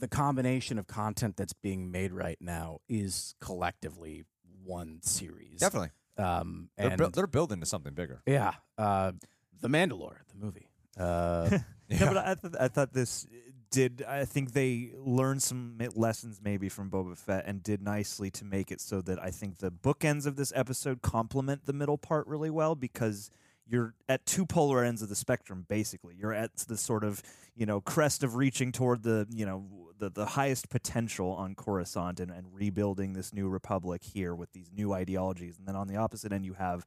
the 0.00 0.08
combination 0.08 0.78
of 0.78 0.86
content 0.86 1.36
that's 1.36 1.52
being 1.52 1.90
made 1.92 2.12
right 2.12 2.38
now 2.40 2.80
is 2.88 3.34
collectively 3.40 4.24
one 4.64 5.00
series. 5.02 5.60
definitely. 5.60 5.90
Um, 6.18 6.68
They're, 6.76 6.88
and 6.88 6.98
buil- 6.98 7.10
they're 7.10 7.26
building 7.26 7.60
to 7.60 7.66
something 7.66 7.94
bigger. 7.94 8.20
yeah, 8.26 8.52
uh, 8.76 9.12
the 9.60 9.68
Mandalore, 9.68 10.18
the 10.32 10.44
movie. 10.44 10.68
Uh, 10.98 11.58
No, 11.90 12.06
but 12.06 12.16
I, 12.16 12.34
th- 12.40 12.54
I 12.58 12.68
thought 12.68 12.92
this 12.94 13.26
did. 13.70 14.02
I 14.08 14.24
think 14.24 14.52
they 14.52 14.92
learned 14.96 15.42
some 15.42 15.76
lessons 15.94 16.40
maybe 16.42 16.70
from 16.70 16.90
Boba 16.90 17.18
Fett 17.18 17.44
and 17.46 17.62
did 17.62 17.82
nicely 17.82 18.30
to 18.30 18.46
make 18.46 18.70
it 18.70 18.80
so 18.80 19.02
that 19.02 19.22
I 19.22 19.30
think 19.30 19.58
the 19.58 19.70
bookends 19.70 20.24
of 20.26 20.36
this 20.36 20.52
episode 20.56 21.02
complement 21.02 21.66
the 21.66 21.74
middle 21.74 21.98
part 21.98 22.26
really 22.26 22.48
well 22.48 22.74
because 22.74 23.30
you're 23.66 23.94
at 24.08 24.24
two 24.26 24.46
polar 24.46 24.84
ends 24.84 25.02
of 25.02 25.08
the 25.08 25.14
spectrum. 25.14 25.66
Basically, 25.68 26.14
you're 26.16 26.32
at 26.32 26.56
the 26.56 26.76
sort 26.76 27.04
of 27.04 27.22
you 27.54 27.66
know 27.66 27.80
crest 27.80 28.22
of 28.22 28.36
reaching 28.36 28.72
toward 28.72 29.02
the 29.02 29.26
you 29.30 29.46
know 29.46 29.64
the 29.98 30.10
the 30.10 30.26
highest 30.26 30.70
potential 30.70 31.30
on 31.32 31.54
Coruscant 31.54 32.20
and, 32.20 32.30
and 32.30 32.46
rebuilding 32.52 33.12
this 33.12 33.32
new 33.32 33.48
republic 33.48 34.02
here 34.02 34.34
with 34.34 34.52
these 34.52 34.70
new 34.74 34.92
ideologies, 34.92 35.58
and 35.58 35.66
then 35.66 35.76
on 35.76 35.88
the 35.88 35.96
opposite 35.96 36.32
end 36.32 36.44
you 36.44 36.54
have 36.54 36.86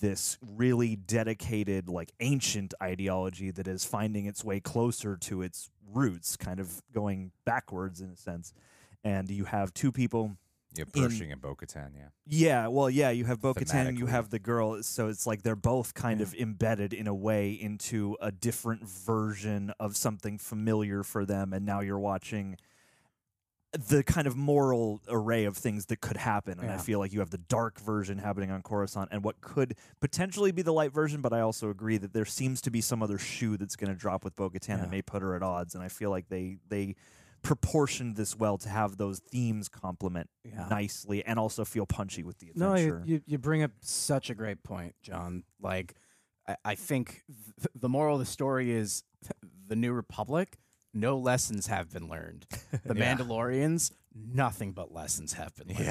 this 0.00 0.36
really 0.56 0.96
dedicated 0.96 1.88
like 1.88 2.12
ancient 2.20 2.74
ideology 2.82 3.52
that 3.52 3.68
is 3.68 3.84
finding 3.84 4.26
its 4.26 4.44
way 4.44 4.58
closer 4.58 5.16
to 5.16 5.42
its 5.42 5.70
roots 5.92 6.36
kind 6.36 6.58
of 6.58 6.82
going 6.92 7.30
backwards 7.44 8.00
in 8.00 8.10
a 8.10 8.16
sense 8.16 8.52
and 9.04 9.30
you 9.30 9.44
have 9.44 9.72
two 9.74 9.92
people 9.92 10.36
Yeah, 10.74 10.84
In- 10.94 11.02
Pershing 11.02 11.32
and 11.32 11.40
Bo-Katan, 11.40 11.90
yeah. 11.96 12.08
yeah 12.26 12.66
well 12.68 12.88
yeah 12.88 13.10
you 13.10 13.24
have 13.26 13.40
Bo-Katan 13.40 13.88
and 13.88 13.98
you 13.98 14.06
have 14.06 14.30
the 14.30 14.38
girl 14.38 14.82
so 14.82 15.08
it's 15.08 15.26
like 15.26 15.42
they're 15.42 15.54
both 15.54 15.92
kind 15.94 16.20
of 16.22 16.34
embedded 16.34 16.92
in 16.94 17.06
a 17.06 17.14
way 17.14 17.50
into 17.52 18.16
a 18.20 18.32
different 18.32 18.88
version 18.88 19.72
of 19.78 19.96
something 19.96 20.38
familiar 20.38 21.02
for 21.02 21.26
them 21.26 21.52
and 21.52 21.66
now 21.66 21.80
you're 21.80 21.98
watching 21.98 22.56
the 23.88 24.02
kind 24.02 24.26
of 24.26 24.36
moral 24.36 25.00
array 25.08 25.46
of 25.46 25.56
things 25.56 25.86
that 25.86 25.98
could 26.02 26.18
happen 26.18 26.58
and 26.60 26.70
i 26.70 26.76
feel 26.76 26.98
like 26.98 27.10
you 27.10 27.20
have 27.20 27.30
the 27.30 27.38
dark 27.38 27.80
version 27.80 28.18
happening 28.18 28.50
on 28.50 28.60
coruscant 28.60 29.08
and 29.10 29.24
what 29.24 29.40
could 29.40 29.74
potentially 29.98 30.52
be 30.52 30.60
the 30.60 30.72
light 30.72 30.92
version 30.92 31.22
but 31.22 31.32
i 31.32 31.40
also 31.40 31.70
agree 31.70 31.96
that 31.96 32.12
there 32.12 32.26
seems 32.26 32.60
to 32.60 32.70
be 32.70 32.82
some 32.82 33.02
other 33.02 33.16
shoe 33.16 33.56
that's 33.56 33.74
going 33.74 33.88
to 33.90 33.96
drop 33.98 34.24
with 34.24 34.36
bo-katan 34.36 34.68
Yeah. 34.68 34.76
that 34.76 34.90
may 34.90 35.00
put 35.00 35.22
her 35.22 35.34
at 35.34 35.42
odds 35.42 35.74
and 35.74 35.82
i 35.82 35.88
feel 35.88 36.10
like 36.10 36.28
they 36.28 36.58
they 36.68 36.96
proportioned 37.42 38.16
this 38.16 38.36
well 38.38 38.56
to 38.58 38.68
have 38.68 38.96
those 38.96 39.18
themes 39.18 39.68
complement 39.68 40.30
Yeah. 40.44 40.66
nicely 40.70 41.24
and 41.24 41.38
also 41.38 41.64
feel 41.64 41.86
punchy 41.86 42.22
with 42.22 42.38
the 42.38 42.52
No, 42.54 42.72
adventure 42.72 43.02
you, 43.04 43.14
you, 43.14 43.22
you 43.26 43.38
bring 43.38 43.62
up 43.62 43.72
such 43.80 44.30
a 44.30 44.34
great 44.34 44.62
point, 44.62 44.94
John. 45.02 45.44
Like, 45.60 45.94
I, 46.48 46.56
I 46.64 46.74
think 46.76 47.22
th- 47.58 47.68
the 47.74 47.88
moral 47.88 48.14
of 48.16 48.20
the 48.20 48.26
story 48.26 48.70
is 48.70 49.02
the 49.66 49.76
New 49.76 49.92
Republic, 49.92 50.58
no 50.94 51.16
lessons 51.18 51.66
have 51.66 51.90
been 51.92 52.08
learned. 52.08 52.46
The. 52.84 52.94
Mandalorians, 52.94 53.92
nothing 54.14 54.72
but 54.72 54.92
lessons 54.92 55.32
have 55.34 55.54
been 55.56 55.68
learned. 55.68 55.84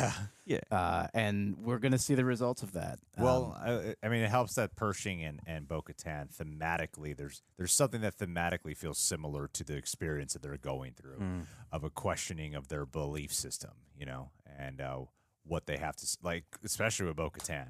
yeah 0.45 0.59
Uh, 0.71 1.07
and 1.13 1.57
we're 1.57 1.79
going 1.79 1.91
to 1.91 1.97
see 1.97 2.13
the 2.15 2.25
results 2.25 2.61
of 2.63 2.73
that. 2.73 2.99
Well, 3.17 3.57
Um, 3.63 3.95
I, 4.01 4.05
I 4.05 4.09
mean, 4.09 4.21
it 4.21 4.29
helps 4.29 4.55
that 4.55 4.75
Pershing 4.75 5.23
and, 5.23 5.39
and 5.45 5.67
Bo-Katan 5.67 6.35
thematically, 6.35 7.15
there's 7.15 7.41
there's 7.57 7.71
something 7.73 8.01
that 8.01 8.17
thematically 8.17 8.75
feels 8.75 8.97
similar 8.99 9.47
to 9.53 9.63
the 9.63 9.75
experience 9.75 10.33
that 10.33 10.41
they're 10.41 10.57
going 10.57 10.93
through 10.93 11.17
mm. 11.19 11.45
of 11.71 11.83
a 11.83 11.89
questioning 11.89 12.53
of 12.55 12.67
their 12.67 12.85
belief 12.85 13.33
system, 13.33 13.71
you 13.97 14.05
know, 14.05 14.31
and 14.57 14.81
uh, 14.81 14.99
what 15.43 15.65
they 15.65 15.77
have 15.77 15.95
to 15.95 16.05
like, 16.21 16.45
especially 16.63 17.07
with 17.07 17.15
Bo-Katan, 17.15 17.69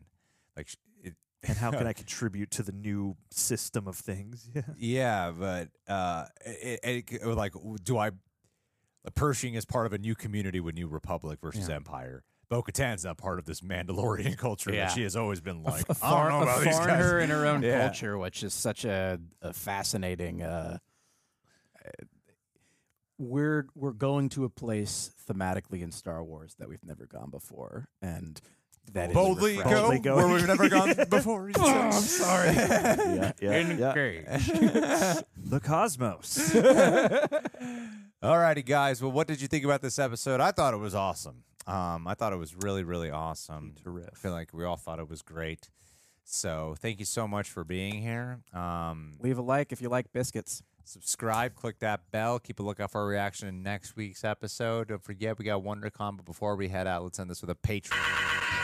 like 0.58 0.68
sh- 0.68 0.76
it, 1.04 1.16
and 1.48 1.58
how 1.58 1.72
can 1.72 1.88
i 1.88 1.94
contribute 1.94 2.52
to 2.52 2.62
the 2.64 2.72
new 2.72 3.16
system 3.32 3.88
of 3.88 3.96
things 3.96 4.50
yeah 4.54 4.62
Yeah, 4.78 5.32
but 5.32 5.70
uh, 5.88 6.26
it, 6.46 6.80
it, 6.84 7.12
it- 7.22 7.26
like, 7.26 7.54
do 7.84 7.98
I? 7.98 8.12
Pershing 9.16 9.56
is 9.56 9.66
part 9.66 9.86
of 9.88 9.94
a 9.94 9.98
new 9.98 10.14
community 10.16 10.60
with 10.60 10.76
New 10.76 10.88
Republic 10.88 11.40
versus 11.42 11.68
Yeah. 11.70 11.76
Empire. 11.76 12.24
Bo 12.50 12.62
Katan's 12.62 13.06
not 13.06 13.18
part 13.18 13.40
of 13.40 13.46
this 13.46 13.62
Mandalorian 13.62 14.38
culture 14.38 14.74
Yeah. 14.74 14.86
that 14.88 14.94
she 14.94 15.04
has 15.04 15.16
always 15.16 15.40
been 15.42 15.64
like. 15.64 15.88
a, 15.88 15.92
I 15.92 15.94
far, 15.96 16.30
don't 16.30 16.40
know 16.42 16.48
a 16.48 16.52
about 16.54 16.64
these 16.66 16.78
guys. 16.80 17.24
in 17.24 17.30
her 17.30 17.46
own 17.48 17.64
Yeah. 17.64 17.88
culture, 17.88 18.18
which 18.18 18.44
is 18.44 18.54
such 18.54 18.84
a, 18.86 19.20
a 19.42 19.54
fascinating. 19.54 20.42
Uh, 20.44 20.78
we're 23.18 23.68
we're 23.76 23.92
going 23.94 24.30
to 24.30 24.46
a 24.46 24.50
place 24.50 25.12
thematically 25.30 25.82
in 25.82 25.92
Star 25.92 26.24
Wars 26.24 26.56
that 26.60 26.68
we've 26.68 26.84
never 26.84 27.06
gone 27.06 27.30
before, 27.30 27.88
and 28.02 28.40
that 28.94 29.10
is 29.10 29.14
Boldly 29.14 29.56
go 29.58 29.64
Boldly 29.64 30.00
go. 30.00 30.16
where 30.18 30.28
we've 30.28 30.48
never 30.48 30.68
gone 30.70 30.94
before. 31.10 31.50
Oh, 31.58 31.72
I'm 31.72 31.92
sorry. 31.92 32.54
yeah, 32.54 33.32
yeah, 33.42 33.94
yeah. 33.94 35.22
The 35.38 35.60
cosmos 35.60 36.54
Alrighty, 38.24 38.66
guys. 38.66 39.02
Well, 39.02 39.12
what 39.12 39.28
did 39.28 39.42
you 39.42 39.48
think 39.48 39.66
about 39.66 39.82
this 39.82 39.98
episode? 39.98 40.40
I 40.40 40.52
thought 40.52 40.74
it 40.74 40.78
was 40.78 40.94
awesome. 40.94 41.44
Um, 41.68 42.08
I 42.08 42.14
thought 42.14 42.34
it 42.34 42.38
was 42.38 42.56
really, 42.56 42.84
really 42.84 43.10
awesome. 43.10 43.76
I 43.86 44.16
feel 44.16 44.32
like 44.32 44.54
we 44.54 44.64
all 44.66 44.78
thought 44.78 45.00
it 45.00 45.10
was 45.10 45.22
great. 45.22 45.70
So, 46.24 46.76
thank 46.80 47.00
you 47.00 47.06
so 47.06 47.28
much 47.28 47.50
for 47.50 47.64
being 47.64 48.02
here. 48.02 48.40
Um, 48.54 49.14
Leave 49.20 49.38
a 49.38 49.42
like 49.42 49.72
if 49.72 49.82
you 49.82 49.90
like 49.90 50.12
biscuits. 50.14 50.62
subscribe, 50.84 51.56
click 51.56 51.80
that 51.80 52.02
bell, 52.12 52.38
keep 52.40 52.60
a 52.60 52.64
lookout 52.64 52.92
for 52.92 53.02
a 53.02 53.06
reaction 53.06 53.48
in 53.48 53.64
next 53.64 53.96
week's 53.96 54.24
episode. 54.24 54.90
Don't 54.90 55.04
forget, 55.04 55.38
we 55.40 55.46
got 55.46 55.64
WonderCon, 55.64 56.18
but 56.18 56.26
before 56.26 56.56
we 56.56 56.68
head 56.68 56.88
out, 56.88 57.04
let's 57.04 57.20
end 57.20 57.30
this 57.30 57.42
with 57.42 57.50
a 57.50 57.56
Patreon. 57.56 58.61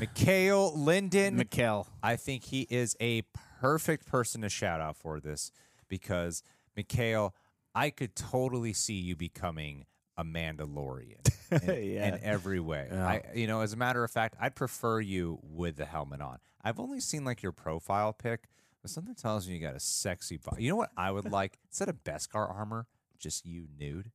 Mikhail 0.00 0.76
Linden. 0.76 1.38
Mikkel. 1.38 1.86
I 2.02 2.16
think 2.16 2.44
he 2.44 2.62
is 2.70 2.96
a 3.00 3.22
perfect 3.60 4.06
person 4.06 4.42
to 4.42 4.48
shout 4.48 4.80
out 4.80 4.96
for 4.96 5.20
this 5.20 5.50
because 5.88 6.42
Mikhail, 6.76 7.34
I 7.74 7.90
could 7.90 8.16
totally 8.16 8.72
see 8.72 8.94
you 8.94 9.16
becoming 9.16 9.86
a 10.16 10.24
Mandalorian 10.24 11.26
in, 11.62 11.92
Yeah. 11.94 12.14
in 12.14 12.20
every 12.22 12.60
way. 12.60 12.88
Yeah. 12.90 13.06
I, 13.06 13.22
you 13.34 13.46
know, 13.46 13.60
as 13.60 13.72
a 13.72 13.76
matter 13.76 14.02
of 14.04 14.10
fact, 14.10 14.36
I'd 14.40 14.54
prefer 14.54 15.00
you 15.00 15.38
with 15.42 15.76
the 15.76 15.86
helmet 15.86 16.20
on. 16.20 16.38
I've 16.62 16.78
only 16.80 17.00
seen 17.00 17.24
like 17.24 17.42
your 17.42 17.52
profile 17.52 18.12
pic, 18.12 18.48
but 18.82 18.90
something 18.90 19.14
tells 19.14 19.46
me 19.48 19.54
you 19.54 19.60
got 19.60 19.74
a 19.74 19.80
sexy 19.80 20.36
body. 20.36 20.64
You 20.64 20.70
know 20.70 20.76
what 20.76 20.90
I 20.96 21.10
would 21.10 21.30
like 21.30 21.58
instead 21.68 21.88
of 21.88 22.02
Beskar 22.04 22.50
armor, 22.50 22.86
just 23.18 23.46
you 23.46 23.66
nude 23.78 24.10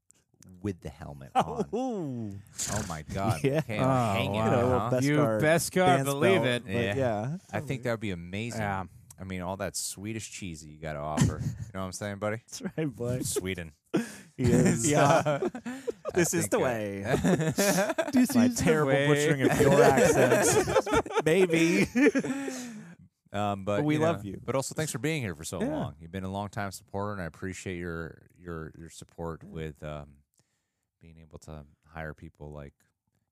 with 0.62 0.82
the 0.82 0.90
helmet 0.90 1.32
on. 1.36 1.66
Ooh. 1.74 2.32
Oh 2.74 2.86
my 2.90 3.04
god, 3.14 3.40
Yeah. 3.44 3.56
Mikhail, 3.68 3.84
Oh, 3.84 4.14
hang 4.14 4.36
it, 4.36 4.38
wow. 4.40 4.46
You 4.46 4.52
know, 4.52 4.80
huh? 4.80 4.90
Beskar 4.92 5.02
You 5.36 5.42
best 5.42 5.72
God 5.72 5.86
dance 5.98 6.04
believe 6.10 6.42
belt, 6.44 6.46
it. 6.48 6.64
but 6.66 6.72
Yeah. 6.74 6.96
yeah. 6.96 7.38
I 7.52 7.60
think 7.60 7.84
that 7.84 7.92
would 7.92 8.00
be 8.00 8.12
amazing. 8.12 8.62
Yeah. 8.62 8.84
I 9.20 9.24
mean, 9.24 9.42
all 9.42 9.58
that 9.58 9.76
Swedish 9.76 10.30
cheese 10.30 10.62
that 10.62 10.70
you 10.70 10.80
got 10.80 10.94
to 10.94 11.00
offer. 11.00 11.40
you 11.42 11.48
know 11.74 11.80
what 11.80 11.86
I'm 11.88 11.92
saying, 11.92 12.18
buddy? 12.18 12.38
That's 12.48 12.62
right, 12.78 12.88
boy. 12.96 13.22
Sweden. 13.22 13.72
He 14.38 14.44
is. 14.44 14.88
Yeah. 14.92 15.40
This 16.14 16.36
I 16.36 16.38
is 16.38 16.46
think, 16.46 16.52
the 16.52 16.58
uh, 16.60 16.62
way. 16.62 17.02
This 18.14 18.36
My 18.36 18.46
is 18.46 18.56
the 18.58 18.64
terrible 18.64 18.92
way. 18.92 19.08
butchering 19.08 19.50
of 19.50 19.60
your 19.60 19.82
accent. 19.82 20.88
Maybe. 21.26 21.88
Um, 23.34 23.66
but 23.66 23.78
But 23.78 23.84
we 23.86 23.96
you 23.96 24.00
know, 24.00 24.06
love 24.06 24.24
you. 24.26 24.40
But 24.46 24.54
also, 24.56 24.76
thanks 24.76 24.92
for 24.92 25.00
being 25.00 25.22
here 25.24 25.34
for 25.36 25.44
so 25.44 25.60
Yeah. 25.60 25.68
long. 25.70 25.96
You've 26.00 26.12
been 26.12 26.24
a 26.24 26.32
long 26.32 26.50
time 26.50 26.72
supporter, 26.72 27.14
and 27.14 27.22
I 27.22 27.26
appreciate 27.26 27.78
your 27.78 28.22
your 28.40 28.72
your 28.78 28.90
support 28.92 29.44
with 29.44 29.82
um, 29.84 30.08
being 31.02 31.18
able 31.22 31.40
to 31.40 31.64
hire 31.86 32.14
people 32.14 32.52
like 32.52 32.74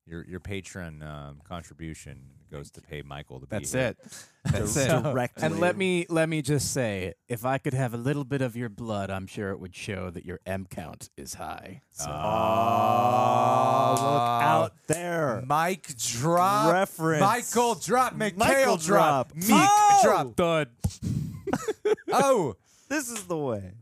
your 0.08 0.24
your 0.24 0.38
patron 0.38 1.02
um, 1.02 1.40
contribution 1.42 2.20
goes 2.48 2.70
to 2.70 2.80
pay 2.80 3.02
Michael 3.02 3.40
to 3.40 3.46
be 3.46 3.50
That's 3.56 3.72
here. 3.72 3.82
it. 3.88 3.96
That's 4.44 4.76
it. 4.76 4.88
Directly. 5.02 5.42
And 5.42 5.58
let 5.58 5.76
me 5.76 6.06
let 6.08 6.28
me 6.28 6.42
just 6.42 6.72
say, 6.72 7.14
if 7.28 7.44
I 7.44 7.58
could 7.58 7.74
have 7.74 7.92
a 7.92 7.96
little 7.96 8.22
bit 8.22 8.40
of 8.40 8.54
your 8.56 8.68
blood, 8.68 9.10
I'm 9.10 9.26
sure 9.26 9.50
it 9.50 9.58
would 9.58 9.74
show 9.74 10.10
that 10.10 10.24
your 10.24 10.38
M 10.46 10.64
count 10.70 11.10
is 11.16 11.34
high. 11.34 11.80
So 11.90 12.04
Oh, 12.08 13.90
look 13.96 14.42
out 14.42 14.72
there. 14.86 15.42
Mike 15.44 15.96
drop 15.96 16.72
Reference. 16.72 17.20
Michael 17.20 17.74
drop. 17.74 18.14
Mikhail 18.14 18.38
Michael 18.38 18.76
drop. 18.76 19.32
drop. 19.32 19.36
Meek 19.36 19.50
Oh! 19.50 20.00
drop. 20.04 20.36
Thud. 20.36 20.68
Oh. 22.12 22.54
This 22.88 23.10
is 23.10 23.24
the 23.24 23.36
way. 23.36 23.72